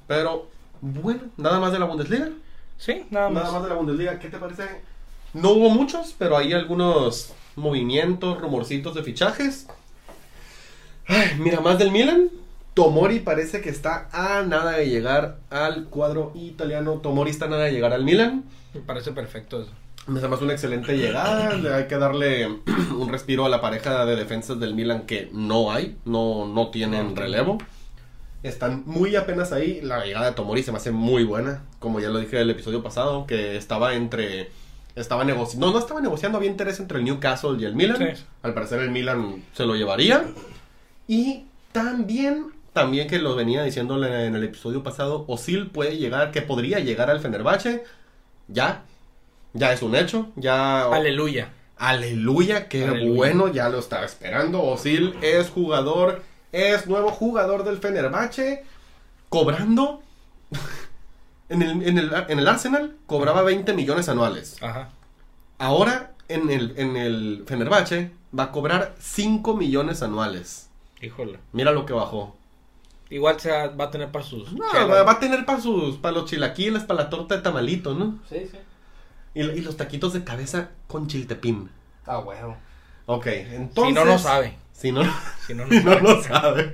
[0.07, 0.47] Pero,
[0.81, 2.29] bueno, nada más de la Bundesliga.
[2.77, 3.43] Sí, nada más.
[3.43, 4.19] Nada más de la Bundesliga.
[4.19, 4.63] ¿Qué te parece?
[5.33, 9.67] No hubo muchos, pero hay algunos movimientos, rumorcitos de fichajes.
[11.07, 12.29] Ay, mira, más del Milan.
[12.73, 16.93] Tomori parece que está a nada de llegar al cuadro italiano.
[17.01, 18.43] Tomori está a nada de llegar al Milan.
[18.73, 19.71] Me parece perfecto eso.
[20.07, 21.53] Me hace más una excelente llegada.
[21.53, 22.47] Le hay que darle
[22.97, 25.97] un respiro a la pareja de defensas del Milan que no hay.
[26.05, 27.57] No, no tienen relevo.
[28.47, 29.81] Están muy apenas ahí.
[29.81, 31.63] La llegada de Tomori se me hace muy buena.
[31.79, 34.51] Como ya lo dije en el episodio pasado, que estaba entre.
[34.95, 35.67] Estaba negociando.
[35.67, 36.37] No, no estaba negociando.
[36.37, 37.97] Había interés entre el Newcastle y el Milan.
[37.97, 38.23] Sí.
[38.43, 40.25] Al parecer el Milan se lo llevaría.
[41.07, 46.41] Y también, también que lo venía diciéndole en el episodio pasado, Osil puede llegar, que
[46.41, 47.83] podría llegar al Fenerbahce.
[48.47, 48.83] Ya.
[49.53, 50.29] Ya es un hecho.
[50.35, 50.85] Ya.
[50.85, 51.49] Aleluya.
[51.77, 53.15] Aleluya, qué Aleluya.
[53.15, 54.63] bueno, ya lo estaba esperando.
[54.63, 56.23] Osil es jugador,
[56.55, 58.63] es nuevo jugador del Fenerbahce,
[59.29, 60.01] cobrando
[61.49, 64.61] en el, en el, en el Arsenal, cobraba 20 millones anuales.
[64.61, 64.89] Ajá.
[65.57, 70.69] Ahora en el, en el Fenerbahce va a cobrar 5 millones anuales.
[71.01, 71.39] Híjole.
[71.51, 72.35] Mira lo que bajó.
[73.09, 74.53] Igual se va va a tener para sus.
[74.53, 77.93] No, va, va a tener para sus, para los chilaquiles, para la torta de tamalito,
[77.93, 78.17] ¿no?
[78.29, 78.57] Sí, sí.
[79.33, 81.69] Y, y los taquitos de cabeza con chiltepín.
[82.05, 82.57] Ah, huevo.
[83.05, 83.89] Ok, entonces...
[83.89, 84.57] Si no, no sabe.
[84.77, 85.01] Si no,
[85.47, 86.71] Si no, lo sabe.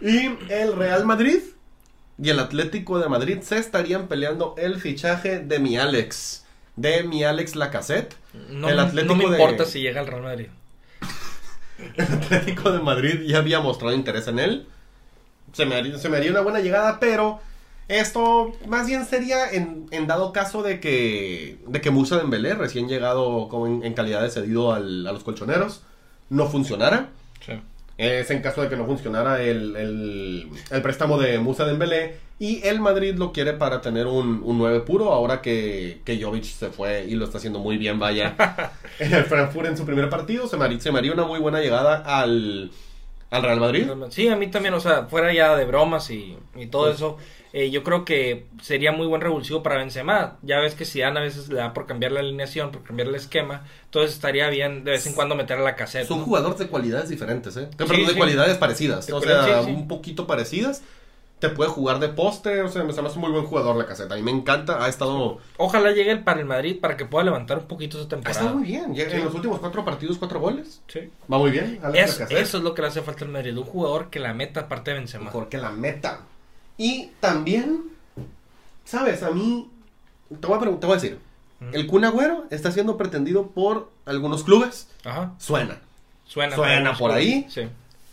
[0.00, 1.40] Y el Real Madrid
[2.22, 6.44] y el Atlético de Madrid se estarían peleando el fichaje de mi Alex.
[6.76, 8.14] De mi Alex Lacazette.
[8.50, 10.46] No, El Atlético no me de- importa si llega al Real Madrid.
[11.96, 14.66] el Atlético de Madrid ya había mostrado interés en él.
[15.52, 17.40] Se me haría, se me haría una buena llegada, pero
[17.88, 22.88] esto más bien sería en, en dado caso de que, de que Musa Dembélé, recién
[22.88, 25.82] llegado como en, en calidad de cedido al- a los colchoneros,
[26.30, 27.08] no funcionara.
[27.44, 27.52] Sí.
[27.98, 32.66] Es en caso de que no funcionara el, el, el préstamo de Musa Dembélé y
[32.66, 36.70] el Madrid lo quiere para tener un, un 9 puro ahora que, que Jovic se
[36.70, 38.34] fue y lo está haciendo muy bien, vaya.
[38.98, 41.60] en el Frankfurt en su primer partido se me, se me haría una muy buena
[41.60, 42.70] llegada al,
[43.30, 43.86] al Real Madrid.
[44.08, 46.94] Sí, a mí también, o sea, fuera ya de bromas y, y todo Sí.
[46.94, 47.18] eso,
[47.52, 50.36] eh, yo creo que sería muy buen revulsivo para Benzema.
[50.42, 53.14] Ya ves que Zidane a veces le da por cambiar la alineación, por cambiar el
[53.14, 56.06] esquema, entonces estaría bien de vez en cuando meter a la caseta.
[56.06, 57.68] Son jugadores de cualidades diferentes, ¿eh?
[57.88, 59.06] Sí, de cualidades parecidas.
[59.06, 60.82] De o sea, sí, un poquito parecidas.
[61.40, 64.12] Te puede jugar de poste, o sea, me un muy buen jugador la caseta.
[64.12, 65.38] A mí me encanta, ha estado...
[65.56, 68.38] Ojalá llegue el para el Madrid para que pueda levantar un poquito Ha temporada.
[68.40, 68.94] estado muy bien.
[68.94, 70.82] En los últimos cuatro partidos, cuatro goles.
[70.88, 71.08] Sí.
[71.32, 71.80] Va muy bien.
[71.94, 74.60] Es- eso es lo que le hace falta al Madrid, un jugador que la meta
[74.60, 75.24] aparte de Benzema.
[75.24, 76.20] mejor que la meta.
[76.82, 77.82] Y también,
[78.86, 79.22] ¿sabes?
[79.22, 79.68] A mí,
[80.40, 81.18] te voy a, te voy a decir,
[81.72, 84.88] el Kun Agüero está siendo pretendido por algunos clubes.
[85.04, 85.34] Ajá.
[85.36, 85.78] Suena.
[86.24, 86.56] Suena.
[86.56, 87.44] Suena por ahí.
[87.50, 87.64] Sí.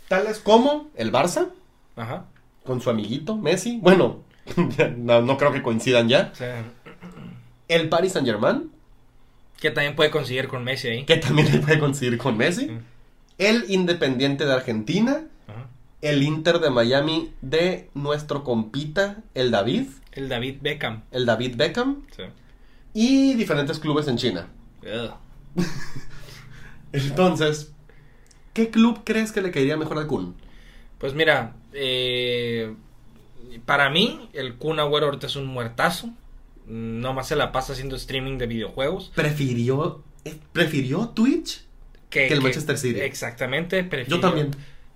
[0.10, 1.48] Tales como el Barça,
[1.96, 2.26] Ajá.
[2.66, 3.80] con su amiguito Messi.
[3.82, 4.20] Bueno,
[4.98, 6.36] no, no creo que coincidan ya.
[6.36, 6.66] Sea,
[7.70, 8.70] El Paris Saint Germain,
[9.62, 11.06] que también puede conseguir con Messi ahí.
[11.06, 12.70] que también puede conseguir con Messi.
[13.38, 15.22] El Independiente de Argentina.
[16.02, 19.88] El Inter de Miami de nuestro compita, el David.
[20.12, 21.04] El David Beckham.
[21.12, 22.04] El David Beckham.
[22.16, 22.24] Sí.
[22.94, 24.48] Y diferentes clubes en China.
[24.84, 25.14] Ugh.
[26.94, 27.74] Entonces,
[28.54, 30.36] ¿qué club crees que le caería mejor al Kun?
[30.98, 32.74] Pues mira, eh,
[33.66, 36.10] para mí el Kun Agüero ahorita es un muertazo.
[36.66, 39.12] Nomás se la pasa haciendo streaming de videojuegos.
[39.16, 41.66] Prefirió, eh, prefirió Twitch.
[42.10, 43.00] Que el Manchester City.
[43.02, 43.84] Exactamente.
[43.84, 44.52] Yo prefirió- también.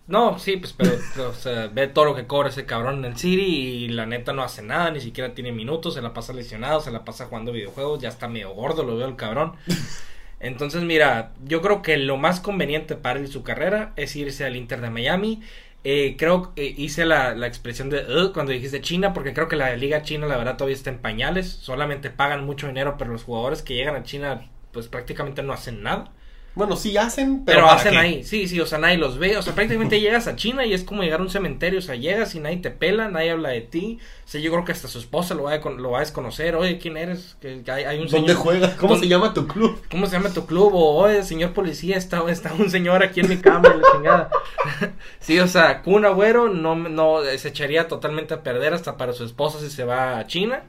[0.07, 3.17] No, sí, pues, pero o sea, ve todo lo que cobra ese cabrón en el
[3.17, 6.81] City y la neta no hace nada, ni siquiera tiene minutos, se la pasa lesionado,
[6.81, 9.55] se la pasa jugando videojuegos, ya está medio gordo, lo veo el cabrón.
[10.39, 14.43] Entonces, mira, yo creo que lo más conveniente para él y su carrera es irse
[14.45, 15.41] al Inter de Miami.
[15.83, 19.55] Eh, creo que hice la, la expresión de "Ugh", cuando dijiste China, porque creo que
[19.55, 21.47] la liga china, la verdad, todavía está en pañales.
[21.49, 25.83] Solamente pagan mucho dinero, pero los jugadores que llegan a China, pues prácticamente no hacen
[25.83, 26.11] nada.
[26.53, 27.97] Bueno, sí hacen, pero, Pero, ¿para hacen qué?
[27.97, 30.73] ahí, sí, sí, o sea, nadie los ve, o sea, prácticamente llegas a China y
[30.73, 33.49] es como llegar a un cementerio, o sea, llegas y nadie te pela, nadie habla
[33.49, 35.99] de ti, o sea, yo creo que hasta su esposa lo va a, lo va
[35.99, 37.37] a desconocer, oye, ¿quién eres?
[37.39, 38.73] Que hay, hay un ¿Dónde señor, juegas?
[38.75, 39.81] ¿Cómo ¿Dónde- se llama tu club?
[39.89, 40.73] ¿Cómo se llama tu club?
[40.73, 44.29] O, oye, señor policía, está, está un señor aquí en mi cama, la chingada.
[45.21, 49.23] sí, o sea, Kun Agüero no, no, se echaría totalmente a perder hasta para su
[49.23, 50.63] esposa si se va a China.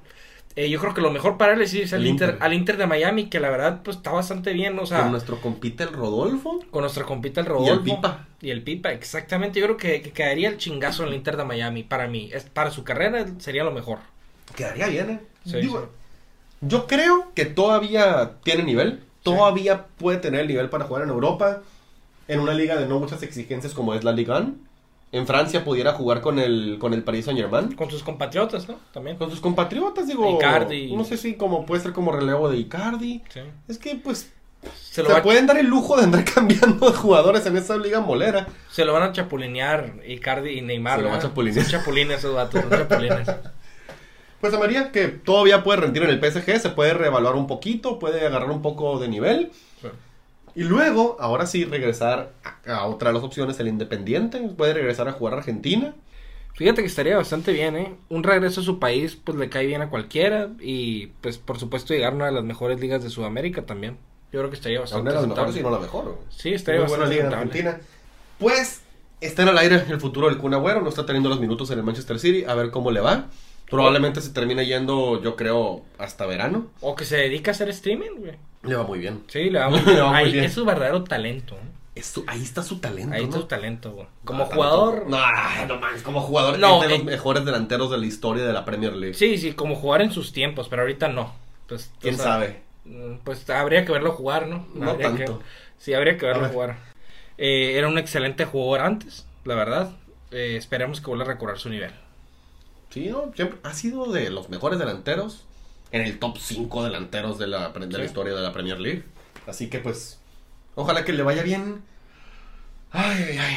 [0.54, 2.42] Eh, yo creo que lo mejor para él es irse al Inter, Inter.
[2.44, 5.40] al Inter de Miami, que la verdad, pues está bastante bien, o sea Con nuestro
[5.40, 6.60] compita el Rodolfo.
[6.70, 7.84] con nuestra compita el Y el Rodolfo.
[7.84, 8.26] Pipa.
[8.42, 9.60] Y el Pipa, exactamente.
[9.60, 12.28] Yo creo que, que caería el chingazo en el Inter de Miami para mí.
[12.32, 14.00] Es, para su carrera sería lo mejor.
[14.54, 15.20] Quedaría bien, ¿eh?
[15.46, 15.86] Sí, Digo, sí.
[16.68, 19.02] Yo creo que todavía tiene nivel.
[19.22, 21.62] Todavía puede tener el nivel para jugar en Europa.
[22.28, 24.54] En una liga de no muchas exigencias como es la Liga 1.
[25.12, 27.72] En Francia pudiera jugar con el, con el Paris Saint Germain.
[27.72, 28.76] Con sus compatriotas, ¿no?
[28.92, 29.18] También.
[29.18, 30.36] Con sus compatriotas, digo.
[30.36, 30.96] Icardi.
[30.96, 33.22] No sé si como puede ser como relevo de Icardi.
[33.28, 33.40] Sí.
[33.68, 34.32] Es que pues
[34.90, 38.46] Se lo, pueden dar el lujo de andar cambiando de jugadores en esa liga molera.
[38.70, 40.96] se lo van a chapulinear Icardi y Neymar.
[40.96, 41.66] Se lo van a chapulinear.
[41.66, 43.28] Son chapulines esos vatos, son chapulines.
[44.40, 48.00] Pues a María que todavía puede rendir en el PSG, se puede reevaluar un poquito,
[48.00, 49.52] puede agarrar un poco de nivel.
[50.54, 52.32] Y luego, ahora sí, regresar
[52.66, 54.38] a, a otra de las opciones, el Independiente.
[54.56, 55.94] Puede regresar a jugar a Argentina.
[56.54, 57.94] Fíjate que estaría bastante bien, ¿eh?
[58.10, 60.50] Un regreso a su país, pues le cae bien a cualquiera.
[60.60, 63.96] Y, pues, por supuesto, llegar a una de las mejores ligas de Sudamérica también.
[64.32, 66.18] Yo creo que estaría bastante una de las mejores, si no la mejor.
[66.30, 67.34] Sí, estaría Muy buena bastante liga en.
[67.34, 67.80] Argentina.
[68.38, 68.82] Pues
[69.20, 70.82] está en el aire el futuro del Kun Agüero.
[70.82, 72.44] No está teniendo los minutos en el Manchester City.
[72.44, 73.28] A ver cómo le va.
[73.70, 76.66] Probablemente se termine yendo, yo creo, hasta verano.
[76.80, 78.36] O que se dedica a hacer streaming, güey.
[78.62, 79.24] Le va muy bien.
[79.28, 79.98] Sí, le va muy bien.
[80.00, 80.44] va muy Ahí bien.
[80.44, 81.54] es su verdadero talento.
[81.56, 81.68] ¿eh?
[81.94, 83.14] Es su- ahí está su talento.
[83.14, 83.28] Ahí ¿no?
[83.28, 84.06] está su talento, güey.
[84.24, 85.06] Como No, jugador.
[85.08, 85.18] No,
[85.66, 86.98] no mames, como jugador No, es de eh.
[86.98, 89.14] los mejores delanteros de la historia de la Premier League.
[89.14, 91.34] Sí, sí, como jugar en sus tiempos, pero ahorita no.
[91.68, 92.62] Pues, ¿Quién sabe?
[92.84, 94.66] mm, Pues habría que verlo jugar, ¿no?
[94.74, 95.42] No Habría que- tanto.
[95.78, 96.52] sí, habría que verlo ver.
[96.52, 96.76] jugar.
[97.38, 99.90] Eh, era un excelente jugador antes, la verdad.
[100.30, 101.90] Eh, esperemos que vuelva a recobrar su nivel.
[102.90, 103.32] Sí, ¿no?
[103.34, 105.44] Siempre ha sido de los mejores delanteros.
[105.92, 108.02] En el top 5 delanteros de la, de la Sí.
[108.04, 109.04] historia de la Premier League.
[109.46, 110.20] Así que pues,
[110.74, 111.82] ojalá que le vaya bien.
[112.90, 113.56] Ay, ay, ay.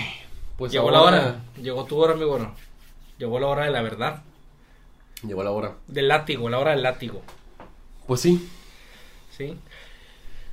[0.58, 1.39] Pues Llegó ahora- la hora.
[1.62, 2.38] Llegó tu hora, amigo.
[2.39, 2.56] ¿no?
[3.17, 4.24] Llegó la hora de la verdad.
[5.26, 5.76] Llegó la hora.
[5.88, 7.21] Del látigo, la hora del látigo.
[8.08, 8.50] Pues sí.
[9.32, 9.58] ¿Sí?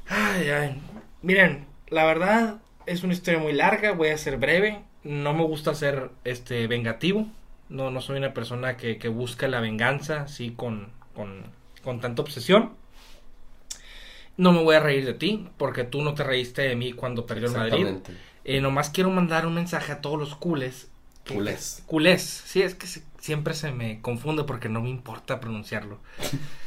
[0.08, 0.82] Ay, ay.
[1.22, 4.82] Miren, la verdad, es una historia muy larga, voy a ser breve.
[5.04, 7.26] No me gusta ser este vengativo.
[7.68, 11.42] No, no soy una persona que, que busca la venganza así con, con,
[11.82, 12.72] con tanta obsesión.
[14.36, 17.26] No me voy a reír de ti, porque tú no te reíste de mí cuando
[17.26, 17.86] perdió el Madrid.
[18.44, 20.88] Eh, nomás quiero mandar un mensaje a todos los culés.
[21.24, 21.84] que- Culés.
[21.86, 22.22] Culés.
[22.46, 26.00] Sí, es que se- siempre se me confunde porque no me importa pronunciarlo.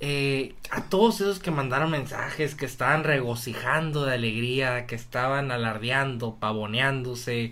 [0.00, 6.36] Eh, a todos esos que mandaron mensajes, que estaban regocijando de alegría, que estaban alardeando,
[6.36, 7.50] pavoneándose.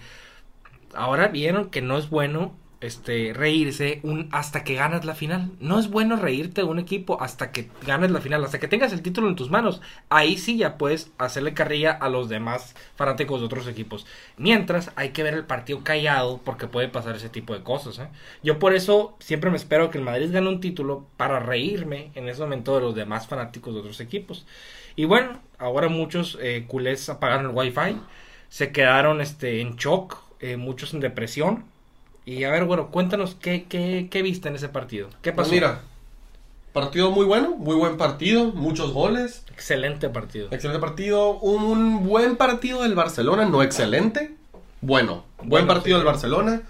[0.95, 5.51] Ahora vieron que no es bueno este reírse un hasta que ganas la final.
[5.61, 8.93] No es bueno reírte de un equipo hasta que ganes la final, hasta que tengas
[8.93, 9.81] el título en tus manos.
[10.09, 14.07] Ahí sí ya puedes hacerle carrilla a los demás fanáticos de otros equipos.
[14.37, 17.99] Mientras hay que ver el partido callado porque puede pasar ese tipo de cosas.
[17.99, 18.09] ¿eh?
[18.43, 22.29] Yo por eso siempre me espero que el Madrid gane un título para reírme en
[22.29, 24.47] ese momento de los demás fanáticos de otros equipos.
[24.97, 27.99] Y bueno, ahora muchos eh, culés apagaron el wifi,
[28.49, 31.65] se quedaron este, en shock, eh, muchos en depresión.
[32.27, 35.09] Y a ver, bueno, cuéntanos qué, qué, qué viste en ese partido.
[35.23, 35.51] ¿Qué Pues pasó?
[35.51, 35.83] mira,
[36.73, 40.49] partido muy bueno, muy buen partido, muchos goles, Excelente partido.
[40.51, 44.37] excelente partido, un buen partido del Barcelona, no excelente,
[44.81, 45.99] bueno, buen Bueno, partido sí.
[45.99, 46.63] del Barcelona.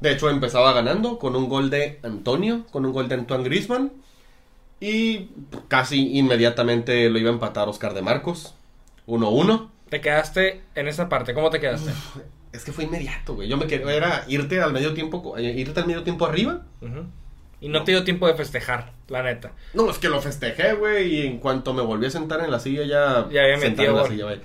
[0.00, 3.92] De hecho, empezaba ganando con un gol de Antonio, con un gol de Antoine Griezmann.
[4.80, 5.30] Y
[5.68, 8.54] casi inmediatamente lo iba a empatar Oscar de Marcos.
[9.06, 9.70] 1-1.
[9.90, 11.34] Te quedaste en esa parte.
[11.34, 12.00] ¿Cómo te quedaste?
[12.52, 13.48] Es que fue inmediato, güey.
[13.48, 16.62] Yo me quedé, era irte al medio tiempo, eh, irte al medio tiempo arriba.
[17.60, 19.50] Y no te dio tiempo de festejar, la neta.
[19.74, 22.60] No, es que lo festejé, güey, y en cuanto me volví a sentar en la
[22.60, 23.28] silla ya...
[23.32, 24.08] Ya había metido gol.
[24.08, 24.38] silla.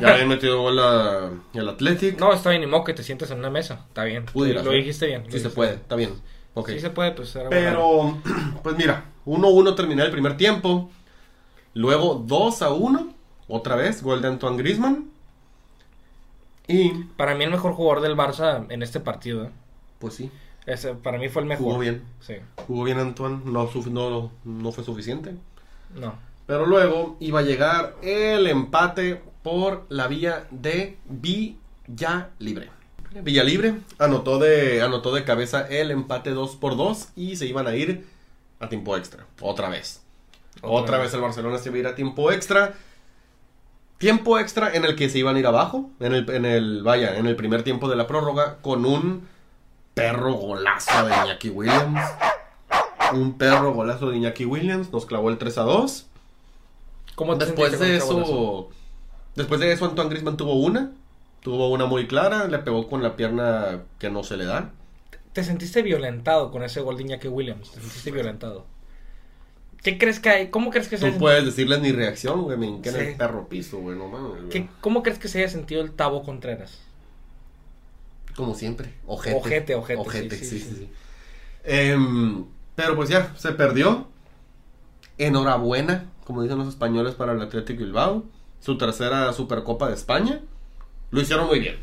[0.00, 2.20] Ya había metido gol a- al Athletic.
[2.20, 3.86] No, está bien, ni modo que te sientes en una mesa.
[3.88, 4.26] Está bien.
[4.26, 4.76] Pudieras, lo ¿no?
[4.76, 5.24] dijiste bien.
[5.24, 6.10] lo Sí se puede, está bien.
[6.66, 7.34] Sí se puede, pues.
[7.36, 8.20] era bueno.
[8.24, 10.90] Pero, pues mira, 1-1 terminé el primer tiempo.
[11.74, 13.14] Luego 2-1,
[13.48, 15.10] otra vez, gol de Antoine Griezmann.
[16.68, 19.44] Y, Para mí el mejor jugador del Barça en este partido.
[19.44, 19.50] ¿eh?
[19.98, 20.30] pues sí,
[20.66, 21.64] Ese, para mí fue el mejor.
[21.64, 22.04] jugó bien.
[22.20, 22.34] Sí.
[22.66, 25.34] Jugó bien Antoine, no, no, no fue suficiente.
[25.94, 26.14] No.
[26.46, 32.70] Pero luego iba a llegar el empate por la vía de Villa Libre.
[33.22, 37.66] Villa Libre anotó de, anotó de cabeza el empate 2 por 2 y se iban
[37.66, 38.06] a ir
[38.60, 39.26] a tiempo extra.
[39.40, 40.02] Otra vez.
[40.60, 41.06] Otra Otra, vez.
[41.06, 42.74] vez el Barcelona se iba a ir a tiempo extra.
[43.98, 45.90] Tiempo extra en el que se iban a ir abajo.
[46.00, 48.58] En el, en el, vaya, en el primer tiempo de la prórroga.
[48.62, 49.26] Con un
[49.94, 52.00] perro golazo de Iñaki Williams.
[53.12, 54.92] Un perro golazo de Iñaki Williams.
[54.92, 56.06] Nos clavó el 3 a 2.
[57.16, 58.22] ¿Cómo te Después de golazo?
[58.22, 58.68] eso.
[59.34, 60.92] Después de eso, Antoine Griezmann tuvo una.
[61.42, 62.46] Tuvo una muy clara.
[62.46, 64.70] Le pegó con la pierna que no se le da.
[65.32, 67.72] Te sentiste violentado con ese gol de Iñaki Williams.
[67.72, 68.64] Te sentiste violentado.
[69.82, 70.48] ¿Qué crees que hay?
[70.50, 72.58] ¿Cómo crees que se Tú puedes decirles mi reacción, güey.
[72.58, 73.00] Me hinqué en Sí.
[73.02, 73.96] el perro piso, güey.
[73.96, 74.48] No mames, güey.
[74.48, 76.80] ¿Qué- ¿Cómo crees que se haya sentido el Tabo Contreras?
[78.36, 78.92] Como siempre.
[79.06, 79.36] Ojete.
[79.36, 80.70] Ojete, ojete, Ojete, sí, sí, sí, sí.
[80.70, 80.76] sí.
[80.80, 80.88] sí.
[81.64, 84.08] Em, pero pues ya, se perdió.
[85.18, 88.24] Enhorabuena, como dicen los españoles, para el Atlético Bilbao.
[88.60, 90.40] Su tercera Supercopa de España.
[91.10, 91.76] Lo hicieron muy bien.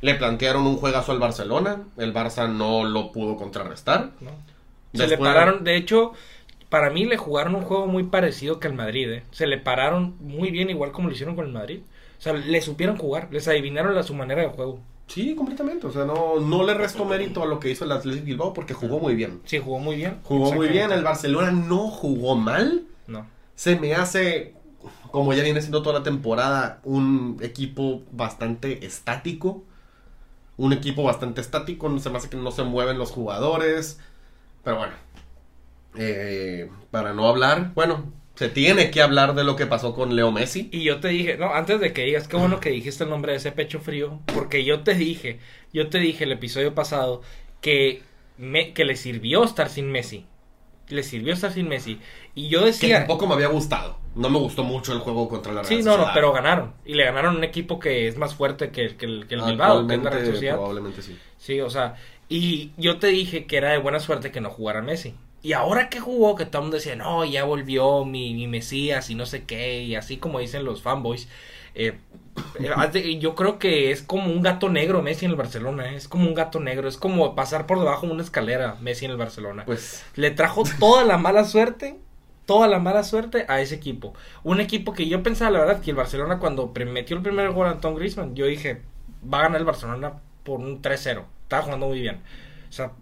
[0.00, 1.82] Le plantearon un juegazo al Barcelona.
[1.96, 4.12] El Barça no lo pudo contrarrestar.
[4.20, 4.30] ¿no?
[4.92, 6.12] Se le Después- pararon, de hecho,
[6.68, 9.22] para mí le jugaron un juego muy parecido que al Madrid, ¿eh?
[9.30, 11.80] Se le pararon muy bien, igual como lo hicieron con el Madrid.
[12.18, 14.80] O sea, le supieron jugar, les adivinaron la, su manera de juego.
[15.06, 15.86] Sí, completamente.
[15.86, 18.74] O sea, no, no le resto mérito a lo que hizo el Atlético Bilbao porque
[18.74, 19.40] jugó muy bien.
[19.44, 20.18] Sí, jugó muy bien.
[20.24, 20.92] Jugó muy bien.
[20.92, 21.02] El.
[21.02, 22.84] Barcelona no jugó mal.
[23.06, 23.26] No.
[23.54, 24.54] Se me hace,
[25.10, 29.64] como ya viene siendo toda la temporada, un equipo bastante estático.
[30.58, 31.88] Un equipo bastante estático.
[31.88, 33.98] No se me hace que no se mueven los jugadores.
[34.62, 34.92] Pero bueno.
[35.96, 40.30] Eh, para no hablar, bueno, se tiene que hablar de lo que pasó con Leo
[40.30, 40.68] Messi.
[40.70, 43.32] Y yo te dije, no, antes de que digas, qué bueno que dijiste el nombre
[43.32, 45.40] de ese pecho frío, porque yo te dije,
[45.72, 47.22] yo te dije el episodio pasado
[47.60, 48.02] que,
[48.36, 50.26] me, que le sirvió estar sin Messi.
[50.88, 51.98] Le sirvió estar sin Messi.
[52.34, 53.98] Y yo Que decía, tampoco me había gustado.
[54.14, 56.74] No me gustó mucho el juego contra la Real sí, no, no, pero ganaron.
[56.84, 59.86] Y le ganaron un equipo que es más fuerte que, que el, que el Bilbao,
[59.86, 60.54] que es la Real Sociedad.
[60.54, 61.18] probablemente sí.
[61.36, 61.96] Sí, o sea,
[62.28, 65.14] y yo te dije que era de buena suerte que no jugara Messi.
[65.42, 69.08] Y ahora que jugó, que todo el mundo decía, no, ya volvió mi, mi Mesías
[69.10, 71.28] y no sé qué, y así como dicen los fanboys.
[71.74, 71.98] eh,
[72.94, 76.08] eh, yo creo que es como un gato negro Messi en el Barcelona, eh, es
[76.08, 79.16] como un gato negro, es como pasar por debajo de una escalera Messi en el
[79.16, 79.64] Barcelona.
[79.64, 81.98] Pues Le trajo toda la mala suerte,
[82.46, 84.14] toda la mala suerte a ese equipo.
[84.42, 87.66] Un equipo que yo pensaba, la verdad, que el Barcelona cuando metió el primer gol
[87.66, 88.82] a Anton Griezmann, yo dije,
[89.22, 91.24] va a ganar el Barcelona por un 3-0.
[91.42, 92.22] Estaba jugando muy bien.
[92.68, 92.92] O sea,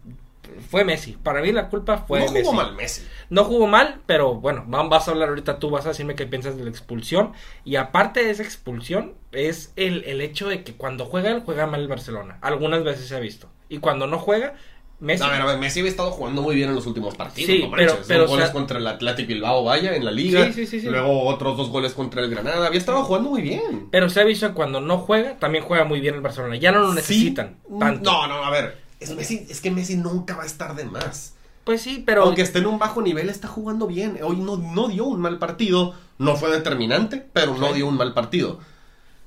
[0.71, 1.13] fue Messi.
[1.23, 2.45] Para mí la culpa fue no Messi.
[2.47, 3.03] jugó mal Messi.
[3.31, 6.27] No jugó mal, pero bueno, va- vas a hablar ahorita tú, vas a decirme qué
[6.27, 7.33] piensas de la expulsión.
[7.65, 11.67] Y aparte de esa expulsión, es el, el hecho de que cuando juega él, juega
[11.67, 12.39] mal el Barcelona.
[12.43, 13.49] Algunas veces se ha visto.
[13.69, 14.55] Y cuando no juega,
[14.99, 15.23] Messi...
[15.25, 17.51] A ver, a ver, Messi había estado jugando muy bien en los últimos partidos.
[17.51, 20.05] Sí, no pero- manches, pero, Dos goles o sea- contra el Athletic Bilbao, vaya, en
[20.07, 20.51] la liga.
[20.55, 20.81] Sí, sí.
[20.81, 22.67] Luego otros dos goles contra el Granada.
[22.67, 23.89] Había estado jugando muy bien.
[23.91, 26.57] Pero se ha visto que cuando no juega, también juega muy bien el Barcelona.
[26.57, 27.75] Ya no lo necesitan Sí.
[27.79, 28.11] tanto.
[28.11, 28.86] No, no, a ver.
[29.01, 31.35] Es, Messi, es que Messi nunca va a estar de más.
[31.65, 32.23] Pues sí, pero...
[32.23, 34.19] Aunque esté en un bajo nivel, está jugando bien.
[34.23, 35.95] Hoy no, no dio un mal partido.
[36.19, 37.75] No fue determinante, pero no Sí.
[37.75, 38.61] dio un mal partido.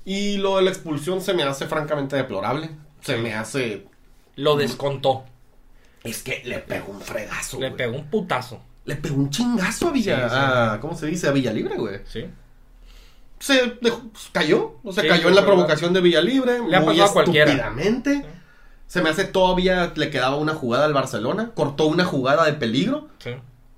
[0.05, 2.71] Y lo de la expulsión se me hace francamente deplorable.
[3.01, 3.87] Se me hace.
[4.35, 5.25] Lo descontó.
[6.03, 7.59] Es que le pegó un fregazo.
[7.59, 8.61] Le pegó un putazo.
[8.85, 10.73] Le pegó un chingazo a Villa.
[10.75, 11.27] Sí, ¿Cómo se dice?
[11.27, 11.99] A Villalibre, güey.
[12.07, 12.25] Sí.
[13.39, 14.77] Se dejó- pues, cayó.
[14.83, 16.59] O sea, cayó en la provocación de Villalibre.
[16.67, 17.73] Le ha muy pasado a cualquiera.
[18.89, 21.51] Se me hace todavía le quedaba una jugada al Barcelona.
[21.53, 23.07] Cortó una jugada de peligro.
[23.19, 23.29] Sí.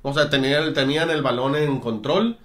[0.04, 2.38] O sea, tenían, tenían el balón en control.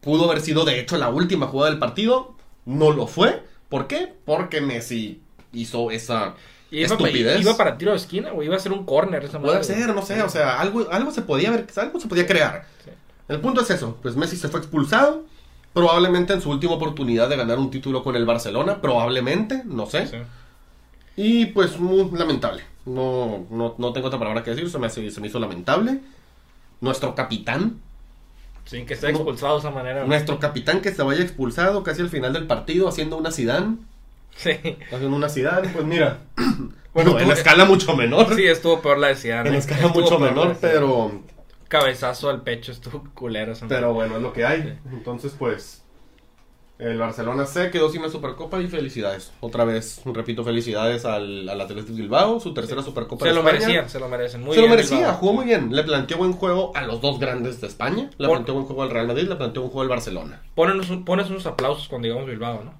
[0.00, 2.34] Pudo haber sido, de hecho, la última jugada del partido.
[2.64, 3.42] No lo fue.
[3.68, 4.14] ¿Por qué?
[4.24, 5.20] Porque Messi
[5.52, 6.34] hizo esa
[6.70, 7.42] Y estupidez.
[7.42, 8.48] iba para tiro de esquina, güey.
[8.48, 10.22] Iba a ser un corner esa Puede madre, ser, no sé.
[10.22, 12.64] O sea, algo, algo se podía ver, algo se podía crear.
[12.82, 12.90] Sí.
[13.28, 13.98] El punto es eso.
[14.00, 15.24] Pues Messi se fue expulsado.
[15.74, 18.80] Probablemente en su última oportunidad de ganar un título con el Barcelona.
[18.80, 20.06] Probablemente, no sé.
[20.06, 20.16] Sí.
[21.22, 22.62] Y pues muy lamentable.
[22.86, 24.70] No, no, no tengo otra palabra que decir.
[24.70, 26.00] Se me, hace- se me hizo lamentable.
[26.80, 27.78] Nuestro capitán
[28.64, 29.08] Sí, que No.
[29.08, 30.04] expulsado de esa manera.
[30.04, 33.76] Nuestro capitán que se vaya expulsado casi al final del partido haciendo una Zidane.
[34.36, 34.50] Sí.
[34.92, 36.18] Haciendo una Zidane, pues mira.
[36.92, 38.34] Bueno, en escala mucho menor.
[38.34, 39.58] Sí, estuvo peor la de Zidane, en ¿eh?
[39.58, 41.22] escala mucho la menor, pero
[41.68, 44.62] Cabezazo al pecho, estuvo culero pero bueno, es lo que hay.
[44.62, 44.72] Sí.
[44.92, 45.84] Entonces, pues
[46.80, 49.32] el Barcelona se quedó sin la Supercopa y felicidades.
[49.40, 53.58] Otra vez, repito, felicidades al, al Athletic Bilbao, su tercera Supercopa Se de lo España.
[53.60, 54.40] merecían, se lo merecen.
[54.42, 55.14] Muy se bien, lo merecía, Bilbao.
[55.16, 55.74] jugó muy bien.
[55.74, 58.10] Le planteó buen juego a los dos grandes de España.
[58.18, 60.42] Le Por- planteó buen juego al Real Madrid, le planteó buen juego al Barcelona.
[60.54, 62.74] Ponenos un- pones unos aplausos cuando digamos Bilbao, ¿no?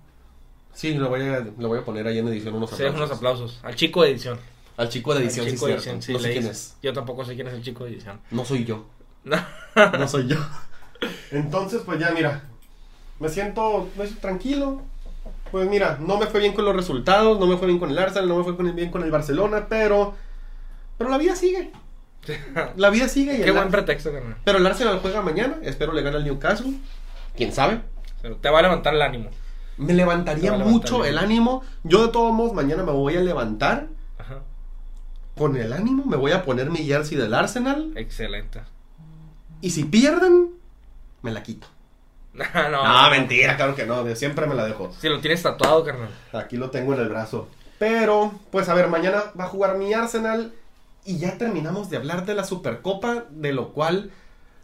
[0.72, 2.96] Sí, lo voy a, lo voy a poner ahí en edición unos Sí, aplausos.
[3.00, 3.60] unos aplausos.
[3.62, 4.38] Al chico de edición.
[4.76, 6.56] Al chico de edición, sí, de edición, sí, no sé le quién dices.
[6.58, 6.76] es.
[6.82, 8.20] Yo tampoco sé quién es el chico de edición.
[8.30, 8.86] No soy yo.
[9.76, 10.36] No soy yo.
[11.30, 12.44] Entonces, pues ya mira.
[13.20, 14.82] Me siento, me siento tranquilo.
[15.52, 17.98] Pues mira, no me fue bien con los resultados, no me fue bien con el
[17.98, 20.14] Arsenal, no me fue bien con el Barcelona, pero.
[20.98, 21.70] Pero la vida sigue.
[22.76, 24.36] La vida sigue y Qué buen pretexto, carnal.
[24.44, 26.74] Pero el Arsenal juega mañana, espero le gane al Newcastle.
[27.34, 27.80] ¿Quién sabe?
[28.20, 29.30] Pero te va a levantar el ánimo.
[29.78, 31.62] Me levantaría levantar mucho el el ánimo.
[31.82, 34.42] Yo de todos modos mañana me voy a levantar Ajá.
[35.36, 38.60] con el ánimo, me voy a poner mi jersey del Arsenal Excelente.
[39.62, 40.50] y si pierden,
[41.22, 41.66] me la quito.
[42.70, 44.92] No, mentira, claro que no, de siempre me la dejo.
[45.00, 46.08] Si lo tienes tatuado, carnal.
[46.32, 47.48] Aquí lo tengo en el brazo.
[47.78, 50.52] Pero, pues a ver, mañana va a jugar mi Arsenal
[51.04, 54.10] y ya terminamos de hablar de la Supercopa, de lo cual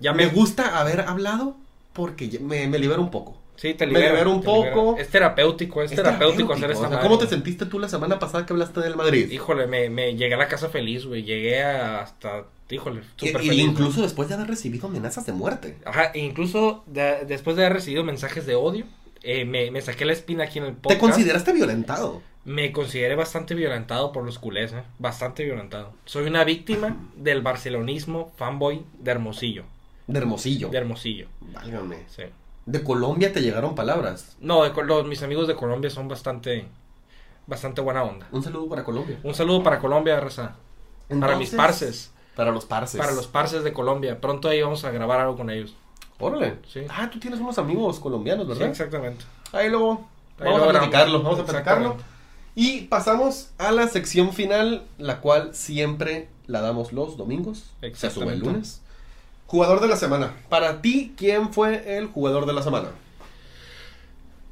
[0.00, 1.56] Ya me me gusta haber hablado
[1.92, 3.38] porque me, me libera un poco.
[3.56, 4.10] Sí, te me libera.
[4.10, 4.74] libera un libera.
[4.74, 4.98] poco.
[4.98, 8.18] Es terapéutico, es, Es terapéutico, hacer esta o sea, ¿Cómo te sentiste tú la semana
[8.18, 9.30] pasada que hablaste del Madrid?
[9.30, 11.22] Híjole, me, me llegué a la casa feliz, güey.
[11.24, 12.44] Llegué a- hasta.
[12.70, 13.64] Híjole, súper feliz.
[13.64, 15.78] incluso después de haber recibido amenazas de muerte.
[15.84, 18.86] Ajá, e incluso de- después de haber recibido mensajes de odio,
[19.22, 21.00] eh, me, me saqué la espina aquí en el Te podcast.
[21.00, 22.22] consideraste violentado.
[22.44, 24.82] Me consideré bastante violentado por los culés, ¿eh?
[25.00, 25.92] Bastante violentado.
[26.04, 29.64] Soy una víctima del barcelonismo fanboy de Hermosillo.
[30.06, 30.68] De Hermosillo.
[30.68, 32.04] De Hermosillo, Válgame.
[32.08, 32.22] sí.
[32.66, 34.36] De Colombia te llegaron palabras.
[34.40, 36.66] No, de Col- los, mis amigos de Colombia son bastante,
[37.46, 38.26] bastante buena onda.
[38.32, 39.18] Un saludo para Colombia.
[39.22, 40.56] Un saludo para Colombia, Raza.
[41.20, 42.12] Para mis parces.
[42.36, 43.00] Para los parces.
[43.00, 44.20] Para los parces de Colombia.
[44.20, 45.74] Pronto ahí vamos a grabar algo con ellos.
[46.18, 46.56] Órale.
[46.72, 46.82] Sí.
[46.88, 48.68] Ah, tú tienes unos amigos colombianos, Sí, ¿verdad?
[48.68, 49.24] exactamente.
[49.52, 50.06] Ahí luego
[50.38, 51.96] Ahí vamos a platicarlo, vamos a platicarlo.
[52.54, 57.70] Y pasamos a la sección final, la cual siempre la damos los domingos.
[57.94, 58.80] Se sube el lunes.
[59.46, 60.32] Jugador de la semana.
[60.48, 62.88] Para ti, ¿quién fue el jugador de la semana?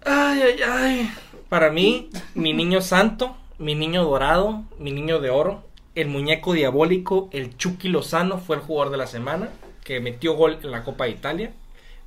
[0.05, 1.15] Ay, ay, ay.
[1.49, 5.63] Para mí, mi niño santo, mi niño dorado, mi niño de oro,
[5.95, 9.51] el muñeco diabólico, el Chucky Lozano fue el jugador de la semana,
[9.85, 11.53] que metió gol en la Copa de Italia,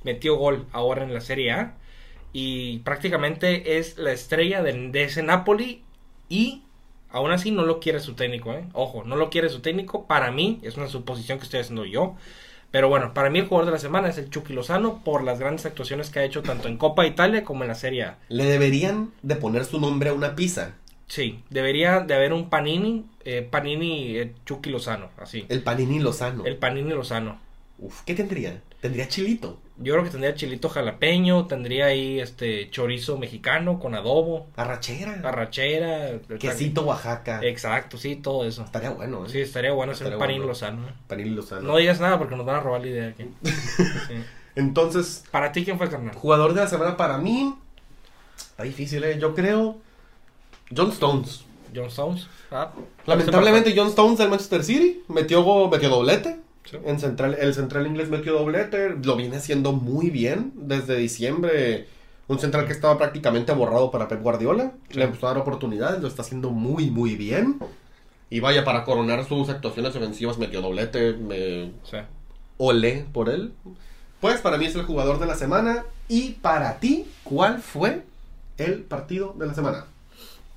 [0.04, 1.74] metió gol ahora en la Serie A,
[2.32, 5.82] y prácticamente es la estrella de, de ese Napoli,
[6.28, 6.62] y
[7.10, 8.64] aún así no lo quiere su técnico, ¿eh?
[8.72, 12.16] Ojo, no lo quiere su técnico, para mí, es una suposición que estoy haciendo yo,
[12.70, 15.38] pero bueno, para mí el jugador de la semana es el Chucky Lozano por las
[15.38, 18.18] grandes actuaciones que ha hecho tanto en Copa Italia como en la Serie A.
[18.28, 20.74] Le deberían de poner su nombre a una pizza.
[21.06, 25.44] Sí, debería de haber un Panini, eh, Panini eh, Chucky Lozano, así.
[25.48, 26.44] El Panini Lozano.
[26.46, 27.38] El Panini Lozano.
[27.78, 28.60] Uf, ¿qué tendría?
[28.80, 29.58] Tendría chilito.
[29.76, 35.20] Yo creo que tendría chilito jalapeño, tendría ahí este chorizo mexicano con adobo, Arrachera.
[35.22, 37.40] arrachera, Quesito Oaxaca.
[37.44, 38.64] Exacto, sí, todo eso.
[38.64, 39.28] Estaría bueno, ¿eh?
[39.28, 40.46] Sí, estaría bueno hacer Estaría bueno.
[40.46, 40.88] lozano.
[40.88, 40.92] ¿eh?
[41.06, 41.62] Panil Lozano.
[41.62, 43.24] No digas nada porque nos van a robar la idea aquí.
[44.08, 44.14] Sí.
[44.56, 46.14] Entonces, Para ti, ¿quién fue el carnal?
[46.16, 47.54] jugador de la semana para mí.
[48.36, 49.18] Está difícil, ¿eh?
[49.20, 49.76] Yo creo.
[50.76, 51.44] John Stones.
[51.74, 52.26] John Stones.
[52.50, 52.72] Ah,
[53.06, 56.38] Lamentablemente, John Stones del Manchester City metió, metió doblete.
[56.64, 56.76] Sí.
[56.84, 58.96] En central, el central inglés metió doblete.
[59.02, 61.86] Lo viene haciendo muy bien desde diciembre.
[62.26, 64.72] Un central que estaba prácticamente borrado para Pep Guardiola.
[64.90, 64.98] Sí.
[64.98, 66.00] Le empezó a dar oportunidades.
[66.02, 67.58] Lo está haciendo muy, muy bien.
[68.30, 71.14] Y vaya, para coronar sus actuaciones ofensivas, metió doblete.
[71.14, 71.96] Me Sí.
[72.58, 73.52] olé por él.
[74.20, 75.84] Pues para mí es el jugador de la semana.
[76.08, 78.02] Y para ti, ¿cuál fue
[78.58, 79.86] el partido de la semana?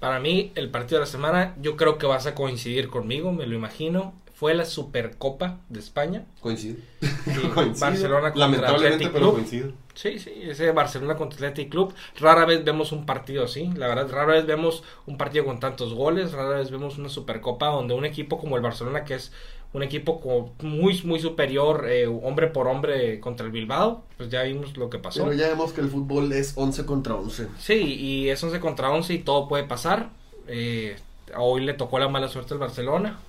[0.01, 3.45] Para mí, el partido de la semana, yo creo que vas a coincidir conmigo, me
[3.45, 4.15] lo imagino.
[4.41, 6.25] Fue la Supercopa de España.
[6.39, 6.77] Coincido.
[6.99, 7.07] Sí,
[7.53, 7.79] Coincido.
[7.87, 9.33] Barcelona contra Lamentablemente, Athletic pero Club.
[9.35, 9.71] coincido.
[9.93, 11.93] Sí, sí, ese Barcelona contra Athletic Club.
[12.19, 15.93] Rara vez vemos un partido así, la verdad, rara vez vemos un partido con tantos
[15.93, 19.31] goles, rara vez vemos una Supercopa donde un equipo como el Barcelona, que es
[19.73, 24.41] un equipo co- muy, muy superior, eh, hombre por hombre contra el Bilbao, pues ya
[24.41, 25.23] vimos lo que pasó.
[25.23, 27.47] Pero ya vemos que el fútbol es 11 contra 11.
[27.59, 30.09] Sí, y es 11 contra 11 y todo puede pasar.
[30.47, 30.95] Eh,
[31.37, 33.19] hoy le tocó la mala suerte al Barcelona.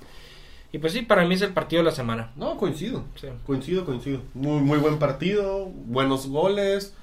[0.73, 2.33] Y pues sí, para mí es el partido de la semana.
[2.35, 3.05] No, coincido.
[3.21, 3.29] Sí.
[3.45, 4.23] Coincido, coincido.
[4.33, 6.95] Muy, muy buen partido, buenos goles,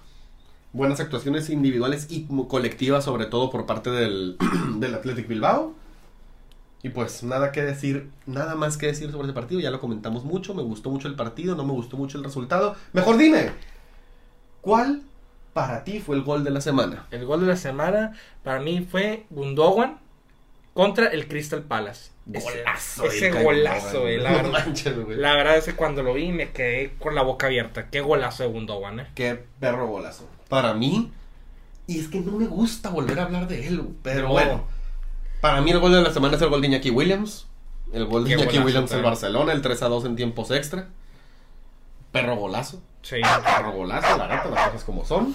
[0.74, 4.38] buenas actuaciones individuales y colectivas, sobre todo por parte del,
[4.80, 5.76] del Athletic Bilbao.
[6.82, 10.24] Y pues nada que decir, nada más que decir sobre ese partido, ya lo comentamos
[10.24, 12.76] mucho, me gustó mucho el partido, no me gustó mucho el resultado.
[12.94, 13.52] Mejor dime,
[14.62, 15.04] ¿cuál
[15.54, 17.06] para ti fue el gol de la semana?
[17.12, 18.14] El gol de la semana
[18.44, 20.00] para mí fue Gundogan
[20.74, 22.12] contra el Crystal Palace.
[22.32, 23.06] Golazo.
[23.06, 24.08] Ese, ese el golazo, Gundogan.
[24.14, 25.18] eh, la No manches, güey.
[25.18, 27.90] La verdad es que cuando lo vi me quedé con la boca abierta.
[27.90, 29.08] Qué golazo de Gundogan, eh.
[29.16, 30.30] Qué perro golazo.
[30.48, 31.12] Para mí,
[31.88, 34.30] y es que no me gusta volver a hablar de él, pero No.
[34.30, 34.64] bueno.
[35.42, 37.48] Para mí el gol de la semana es el gol de Iñaki Williams.
[37.94, 39.02] El gol de Qué Iñaki Williams en.
[39.02, 40.90] Barcelona, el 3 a 2 en tiempos extra.
[42.12, 42.82] Perro golazo.
[43.02, 43.18] Sí.
[43.44, 45.34] Perro golazo, la neta, las cosas como son.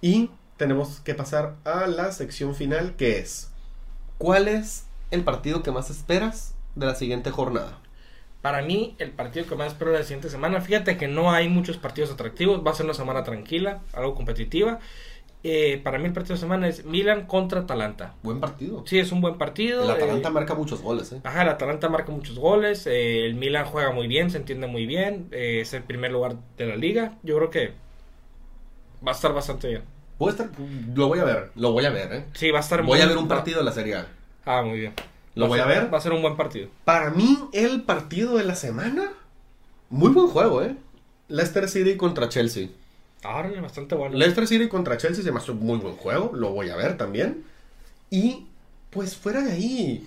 [0.00, 3.50] Y tenemos que pasar a la sección final que es
[4.18, 7.78] ¿Cuál es el partido que más esperas de la siguiente jornada?
[8.42, 11.76] Para mí, el partido que más espero la siguiente semana, fíjate que no hay muchos
[11.76, 14.78] partidos atractivos, va a ser una semana tranquila, algo competitiva.
[15.44, 18.14] Eh, para mí el partido de semana es Milan contra Atalanta.
[18.22, 18.84] Buen partido.
[18.86, 19.84] Sí, es un buen partido.
[19.84, 21.20] El Atalanta eh, marca muchos goles, ¿eh?
[21.24, 24.86] Ajá, el Atalanta marca muchos goles, eh, el Milan juega muy bien, se entiende muy
[24.86, 27.14] bien, es el primer lugar de la liga.
[27.22, 27.72] Yo creo que
[29.06, 29.82] va a estar bastante bien.
[30.20, 30.50] A estar-
[30.94, 32.24] lo voy a ver, lo voy a ver.
[32.34, 34.06] Sí, va a estar Voy a ver un partido de la Serie A.
[34.50, 34.94] Ah, muy bien.
[35.34, 35.92] ¿Lo Va voy a ser- ver?
[35.92, 36.68] Va a ser un buen partido.
[36.84, 39.12] Para mí, el partido de la semana.
[39.90, 40.74] Muy buen juego, ¿eh?
[41.28, 42.68] Leicester City contra Chelsea.
[43.22, 44.16] Ahora bastante bueno.
[44.16, 46.30] Leicester City contra Chelsea se me hace un muy buen juego.
[46.34, 47.44] Lo voy a ver también.
[48.10, 48.46] Y,
[48.90, 50.06] pues fuera de ahí.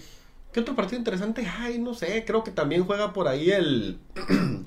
[0.53, 1.77] ¿Qué otro partido interesante hay?
[1.77, 2.23] No sé.
[2.25, 3.99] Creo que también juega por ahí el.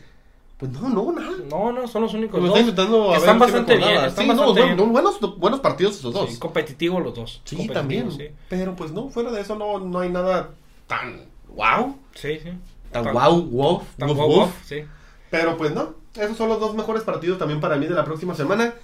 [0.70, 1.32] pues no, no, nada.
[1.50, 2.58] No, no, son los únicos dos.
[2.58, 4.92] intentando a Están bastante bien, están Sí, no, bastante bien.
[4.92, 6.30] buenos, buenos partidos esos dos.
[6.30, 7.40] Sí, competitivos los dos.
[7.44, 8.10] Sí, también.
[8.10, 10.50] Sí, Pero pues no, fuera de eso no, no hay nada
[10.86, 11.96] tan wow.
[12.14, 12.38] sí.
[12.42, 12.50] sí.
[12.90, 14.18] Tan wow, wow, Tan woof.
[14.18, 14.84] guau, sí.
[15.30, 18.34] Pero pues no, esos son los dos mejores partidos también para mí de la próxima
[18.34, 18.74] semana.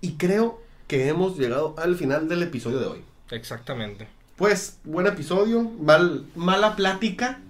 [0.00, 3.04] Y creo que hemos llegado al final del episodio de hoy.
[3.32, 4.06] Exactamente.
[4.36, 7.40] Pues, buen episodio, mal, mala plática.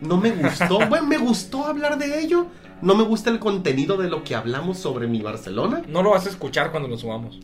[0.00, 0.78] No me gustó.
[0.88, 2.46] bueno, me gustó hablar de ello.
[2.82, 5.82] No me gusta el contenido de lo que hablamos sobre mi Barcelona.
[5.88, 7.40] No lo vas a escuchar cuando lo subamos.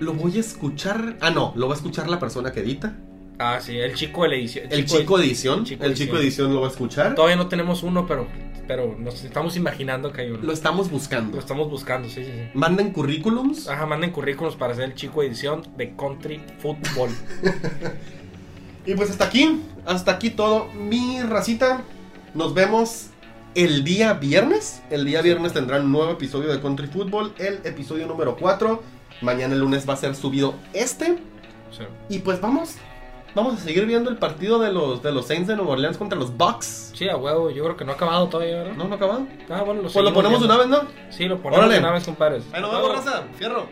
[0.00, 1.16] Lo voy a escuchar.
[1.20, 2.96] Ah, no, lo va a escuchar la persona que edita.
[3.38, 4.66] Ah, sí, el chico de la edición.
[4.70, 5.58] El chico edición.
[5.60, 6.16] el chico El edición.
[6.18, 7.14] edición lo va a escuchar.
[7.14, 8.26] Todavía no tenemos uno, pero,
[8.66, 10.42] pero nos estamos imaginando que hay uno.
[10.42, 11.38] Lo estamos Lo buscando.
[11.38, 12.48] estamos buscando, sí, sí, sí.
[12.54, 13.68] Manden currículums.
[13.68, 17.10] Ajá, manden currículos para ser el chico edición de Country Football.
[18.86, 20.66] Y pues hasta aquí, hasta aquí todo.
[20.72, 21.82] Mi racita,
[22.34, 23.08] nos vemos
[23.56, 24.82] el día viernes.
[24.90, 28.82] El día viernes tendrán un nuevo episodio de Country Football, el episodio número 4.
[29.22, 31.16] Mañana el lunes va a ser subido este.
[31.70, 31.82] Sí.
[32.10, 32.76] Y pues vamos,
[33.34, 36.18] vamos a seguir viendo el partido de los, de los Saints de Nueva Orleans contra
[36.18, 36.92] los Bucks.
[36.94, 38.74] Sí, a huevo, yo creo que no ha acabado todavía, ¿verdad?
[38.74, 39.26] ¿No, no acabado?
[39.48, 40.54] Ah, bueno, lo Pues lo ponemos viendo.
[40.54, 40.88] una vez, ¿no?
[41.10, 41.80] Sí, lo ponemos Órale.
[41.80, 42.44] una vez, compadres.
[42.52, 43.24] Ahí nos A vemos, raza.
[43.38, 43.66] Fierro.